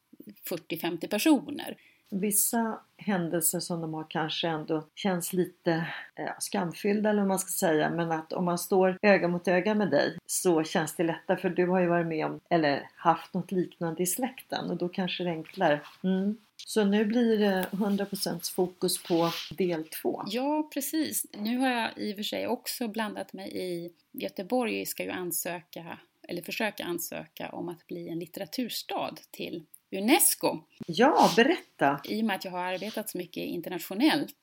40-50 0.49 1.07
personer. 1.07 1.77
Vissa 2.09 2.79
händelser 2.97 3.59
som 3.59 3.81
de 3.81 3.93
har 3.93 4.05
kanske 4.09 4.47
ändå 4.47 4.83
känns 4.95 5.33
lite 5.33 5.71
eh, 6.15 6.29
skamfyllda 6.39 7.09
eller 7.09 7.19
vad 7.19 7.27
man 7.27 7.39
ska 7.39 7.51
säga 7.51 7.89
men 7.89 8.11
att 8.11 8.33
om 8.33 8.45
man 8.45 8.57
står 8.57 8.97
öga 9.01 9.27
mot 9.27 9.47
öga 9.47 9.75
med 9.75 9.89
dig 9.89 10.17
så 10.25 10.63
känns 10.63 10.95
det 10.95 11.03
lättare 11.03 11.37
för 11.37 11.49
du 11.49 11.67
har 11.67 11.79
ju 11.79 11.87
varit 11.87 12.07
med 12.07 12.25
om 12.25 12.39
eller 12.49 12.89
haft 12.95 13.33
något 13.33 13.51
liknande 13.51 14.03
i 14.03 14.05
släkten 14.05 14.69
och 14.69 14.77
då 14.77 14.89
kanske 14.89 15.23
det 15.23 15.29
är 15.29 15.33
enklare. 15.33 15.81
Mm. 16.03 16.37
Så 16.65 16.83
nu 16.83 17.05
blir 17.05 17.37
det 17.37 17.65
100% 17.71 18.53
fokus 18.53 19.03
på 19.03 19.31
del 19.57 19.83
två. 19.83 20.23
Ja, 20.27 20.69
precis. 20.73 21.25
Nu 21.33 21.57
har 21.57 21.69
jag 21.69 21.97
i 21.97 22.11
och 22.11 22.15
för 22.15 22.23
sig 22.23 22.47
också 22.47 22.87
blandat 22.87 23.33
mig 23.33 23.51
i 23.57 23.93
Göteborg 24.11 24.85
ska 24.85 25.03
ju 25.03 25.09
ansöka 25.09 25.97
eller 26.27 26.41
försöka 26.41 26.83
ansöka 26.83 27.49
om 27.49 27.69
att 27.69 27.87
bli 27.87 28.09
en 28.09 28.19
litteraturstad 28.19 29.15
till 29.31 29.65
Unesco. 29.91 30.59
Ja, 30.87 31.31
berätta! 31.35 32.01
I 32.03 32.21
och 32.21 32.25
med 32.25 32.35
att 32.35 32.45
jag 32.45 32.51
har 32.51 32.63
arbetat 32.63 33.09
så 33.09 33.17
mycket 33.17 33.43
internationellt 33.43 34.35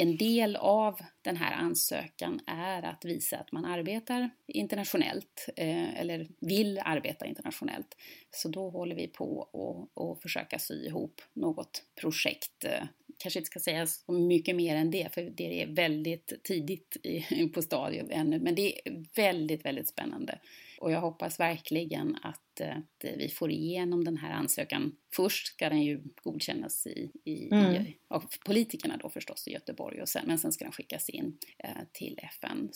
en 0.00 0.16
del 0.16 0.56
av 0.56 1.00
den 1.22 1.36
här 1.36 1.52
ansökan 1.52 2.40
är 2.46 2.82
att 2.82 3.04
visa 3.04 3.36
att 3.36 3.52
man 3.52 3.64
arbetar 3.64 4.30
internationellt 4.46 5.48
eh, 5.56 6.00
eller 6.00 6.28
vill 6.40 6.80
arbeta 6.84 7.26
internationellt. 7.26 7.96
Så 8.30 8.48
då 8.48 8.70
håller 8.70 8.96
vi 8.96 9.08
på 9.08 9.48
att 9.94 10.22
försöka 10.22 10.58
sy 10.58 10.86
ihop 10.86 11.20
något 11.32 11.82
projekt. 12.00 12.64
Eh, 12.64 12.84
kanske 13.18 13.38
inte 13.38 13.46
ska 13.46 13.60
säga 13.60 13.86
så 13.86 14.12
mycket 14.12 14.56
mer 14.56 14.76
än 14.76 14.90
det, 14.90 15.14
för 15.14 15.22
det 15.22 15.62
är 15.62 15.66
väldigt 15.66 16.44
tidigt 16.44 16.96
i, 17.02 17.48
på 17.54 17.62
stadiet 17.62 18.06
ännu, 18.10 18.40
men 18.40 18.54
det 18.54 18.88
är 18.88 19.04
väldigt, 19.14 19.64
väldigt 19.64 19.88
spännande. 19.88 20.38
Och 20.80 20.92
jag 20.92 21.00
hoppas 21.00 21.40
verkligen 21.40 22.16
att, 22.22 22.60
att 22.60 23.04
vi 23.16 23.28
får 23.28 23.50
igenom 23.50 24.04
den 24.04 24.16
här 24.16 24.30
ansökan. 24.30 24.92
Först 25.16 25.46
ska 25.46 25.68
den 25.68 25.82
ju 25.82 26.02
godkännas 26.22 26.86
i, 26.86 27.12
i, 27.24 27.48
mm. 27.52 27.74
i 27.74 27.96
av 28.08 28.24
politikerna 28.46 28.96
då 28.96 29.08
förstås 29.08 29.48
i 29.48 29.52
Göteborg, 29.52 30.02
och 30.02 30.08
sen, 30.08 30.24
men 30.26 30.38
sen 30.38 30.52
ska 30.52 30.64
den 30.64 30.72
skickas 30.72 31.08
in 31.08 31.38
eh, 31.58 31.70
till 31.92 32.18
FN. 32.22 32.70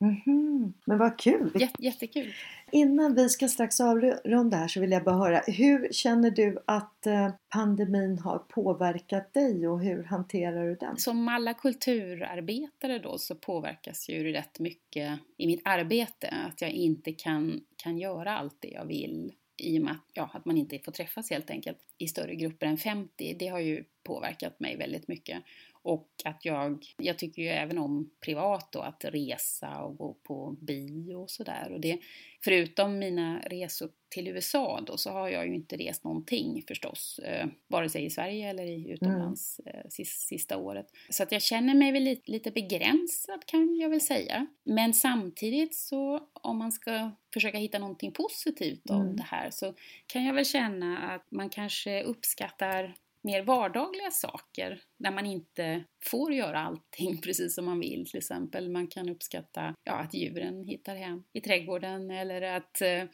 Mm 0.00 0.14
-hmm. 0.14 0.72
Men 0.84 0.98
vad 0.98 1.18
kul! 1.18 1.50
Jätte, 1.54 1.84
jättekul! 1.84 2.34
Innan 2.72 3.14
vi 3.14 3.28
ska 3.28 3.48
strax 3.48 3.80
avrunda 3.80 4.56
här 4.56 4.68
så 4.68 4.80
vill 4.80 4.90
jag 4.90 5.04
bara 5.04 5.16
höra, 5.16 5.40
hur 5.46 5.88
känner 5.92 6.30
du 6.30 6.58
att 6.66 7.06
eh, 7.06 7.30
pandemin 7.48 8.18
har 8.18 8.38
påverkat 8.38 9.34
dig 9.34 9.68
och 9.68 9.80
hur 9.80 10.04
hanterar 10.04 10.66
du 10.66 10.74
den? 10.74 10.96
Som 10.96 11.28
alla 11.28 11.54
kulturarbetare 11.54 12.98
då 12.98 13.18
så 13.18 13.34
påverkas 13.34 14.08
ju 14.08 14.32
rätt 14.32 14.58
mycket 14.58 15.18
i 15.36 15.46
mitt 15.46 15.62
arbete, 15.64 16.34
att 16.48 16.60
jag 16.60 16.70
inte 16.70 17.12
kan, 17.12 17.60
kan 17.76 17.98
göra 17.98 18.38
allt 18.38 18.56
det 18.60 18.68
jag 18.68 18.84
vill 18.84 19.32
i 19.56 19.78
och 19.78 19.82
med 19.82 19.92
att, 19.92 20.10
ja, 20.12 20.30
att 20.32 20.44
man 20.44 20.56
inte 20.56 20.78
får 20.78 20.92
träffas 20.92 21.30
helt 21.30 21.50
enkelt 21.50 21.78
i 21.98 22.08
större 22.08 22.34
grupper 22.34 22.66
än 22.66 22.78
50. 22.78 23.36
Det 23.38 23.48
har 23.48 23.60
ju 23.60 23.84
påverkat 24.02 24.60
mig 24.60 24.76
väldigt 24.76 25.08
mycket. 25.08 25.42
Och 25.84 26.08
att 26.24 26.44
jag, 26.44 26.84
jag 26.96 27.18
tycker 27.18 27.42
ju 27.42 27.48
även 27.48 27.78
om 27.78 28.10
privat 28.20 28.72
då, 28.72 28.80
att 28.80 29.04
resa 29.04 29.82
och 29.82 29.96
gå 29.96 30.14
på 30.14 30.56
bio 30.60 31.14
och 31.14 31.30
sådär. 31.30 31.72
Och 31.72 31.80
det, 31.80 31.98
förutom 32.44 32.98
mina 32.98 33.40
resor 33.40 33.90
till 34.08 34.28
USA 34.28 34.80
då 34.86 34.96
så 34.96 35.10
har 35.10 35.28
jag 35.28 35.46
ju 35.46 35.54
inte 35.54 35.76
rest 35.76 36.04
någonting 36.04 36.64
förstås. 36.68 37.18
Eh, 37.18 37.46
vare 37.66 37.88
sig 37.88 38.04
i 38.04 38.10
Sverige 38.10 38.50
eller 38.50 38.64
i 38.64 38.90
utomlands 38.90 39.60
mm. 39.66 39.76
eh, 39.80 39.90
sista 40.04 40.56
året. 40.56 40.86
Så 41.10 41.22
att 41.22 41.32
jag 41.32 41.42
känner 41.42 41.74
mig 41.74 41.92
väl 41.92 42.02
lite, 42.02 42.30
lite 42.30 42.50
begränsad 42.50 43.46
kan 43.46 43.76
jag 43.76 43.88
väl 43.88 44.00
säga. 44.00 44.46
Men 44.64 44.94
samtidigt 44.94 45.74
så 45.74 46.20
om 46.32 46.58
man 46.58 46.72
ska 46.72 47.10
försöka 47.34 47.58
hitta 47.58 47.78
någonting 47.78 48.12
positivt 48.12 48.90
av 48.90 49.00
mm. 49.00 49.16
det 49.16 49.22
här 49.22 49.50
så 49.50 49.74
kan 50.06 50.24
jag 50.24 50.34
väl 50.34 50.44
känna 50.44 50.98
att 50.98 51.30
man 51.30 51.50
kanske 51.50 52.02
uppskattar 52.02 52.94
mer 53.24 53.42
vardagliga 53.42 54.10
saker 54.10 54.80
där 54.98 55.10
man 55.10 55.26
inte 55.26 55.84
får 56.04 56.32
göra 56.32 56.60
allting 56.60 57.20
precis 57.22 57.54
som 57.54 57.64
man 57.64 57.80
vill. 57.80 58.06
Till 58.06 58.18
exempel 58.18 58.70
man 58.70 58.86
kan 58.86 59.08
uppskatta 59.08 59.74
ja, 59.84 59.92
att 59.92 60.14
djuren 60.14 60.64
hittar 60.64 60.96
hem 60.96 61.24
i 61.32 61.40
trädgården 61.40 62.10
eller 62.10 62.42
att 62.42 62.80
eh, 62.80 63.04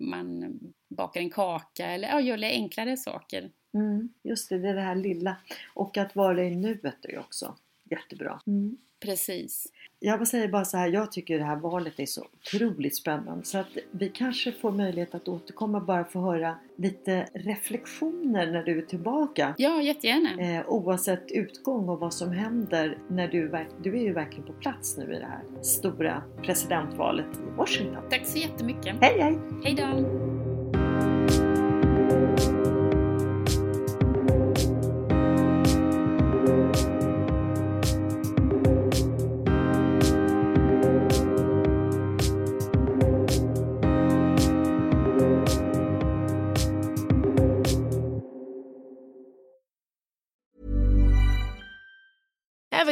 man 0.00 0.58
bakar 0.88 1.20
en 1.20 1.30
kaka 1.30 1.86
eller 1.86 2.08
ja, 2.08 2.20
gör 2.20 2.36
lite 2.36 2.54
enklare 2.54 2.96
saker. 2.96 3.50
Mm, 3.74 4.08
just 4.22 4.48
det, 4.48 4.58
det 4.58 4.68
är 4.68 4.74
det 4.74 4.80
här 4.80 4.94
lilla. 4.94 5.36
Och 5.74 5.96
att 5.96 6.16
vara 6.16 6.44
i 6.44 6.56
nuet 6.56 7.04
är 7.04 7.18
också 7.18 7.56
jättebra. 7.90 8.40
Mm. 8.46 8.76
Precis. 9.00 9.72
Jag 10.02 10.28
säger 10.28 10.48
bara 10.48 10.64
så 10.64 10.76
här, 10.76 10.88
jag 10.88 11.12
tycker 11.12 11.38
det 11.38 11.44
här 11.44 11.56
valet 11.56 12.00
är 12.00 12.06
så 12.06 12.26
otroligt 12.42 12.96
spännande 12.96 13.44
så 13.44 13.58
att 13.58 13.66
vi 13.90 14.08
kanske 14.08 14.52
får 14.52 14.70
möjlighet 14.70 15.14
att 15.14 15.28
återkomma 15.28 15.80
bara 15.80 16.04
för 16.04 16.18
att 16.18 16.24
höra 16.24 16.54
lite 16.76 17.26
reflektioner 17.34 18.52
när 18.52 18.62
du 18.62 18.78
är 18.78 18.82
tillbaka. 18.82 19.54
Ja, 19.58 19.82
jättegärna. 19.82 20.58
Eh, 20.58 20.68
oavsett 20.68 21.30
utgång 21.30 21.88
och 21.88 22.00
vad 22.00 22.14
som 22.14 22.32
händer 22.32 22.98
när 23.08 23.28
du, 23.28 23.66
du 23.82 23.98
är 23.98 24.02
ju 24.02 24.12
verkligen 24.12 24.46
på 24.46 24.52
plats 24.52 24.96
nu 24.98 25.04
i 25.14 25.18
det 25.18 25.26
här 25.26 25.62
stora 25.62 26.22
presidentvalet 26.42 27.26
i 27.36 27.56
Washington. 27.56 28.02
Tack 28.10 28.26
så 28.26 28.38
jättemycket. 28.38 28.96
Hej 29.00 29.20
hej! 29.20 29.38
Hej 29.64 29.74
då! 29.74 30.39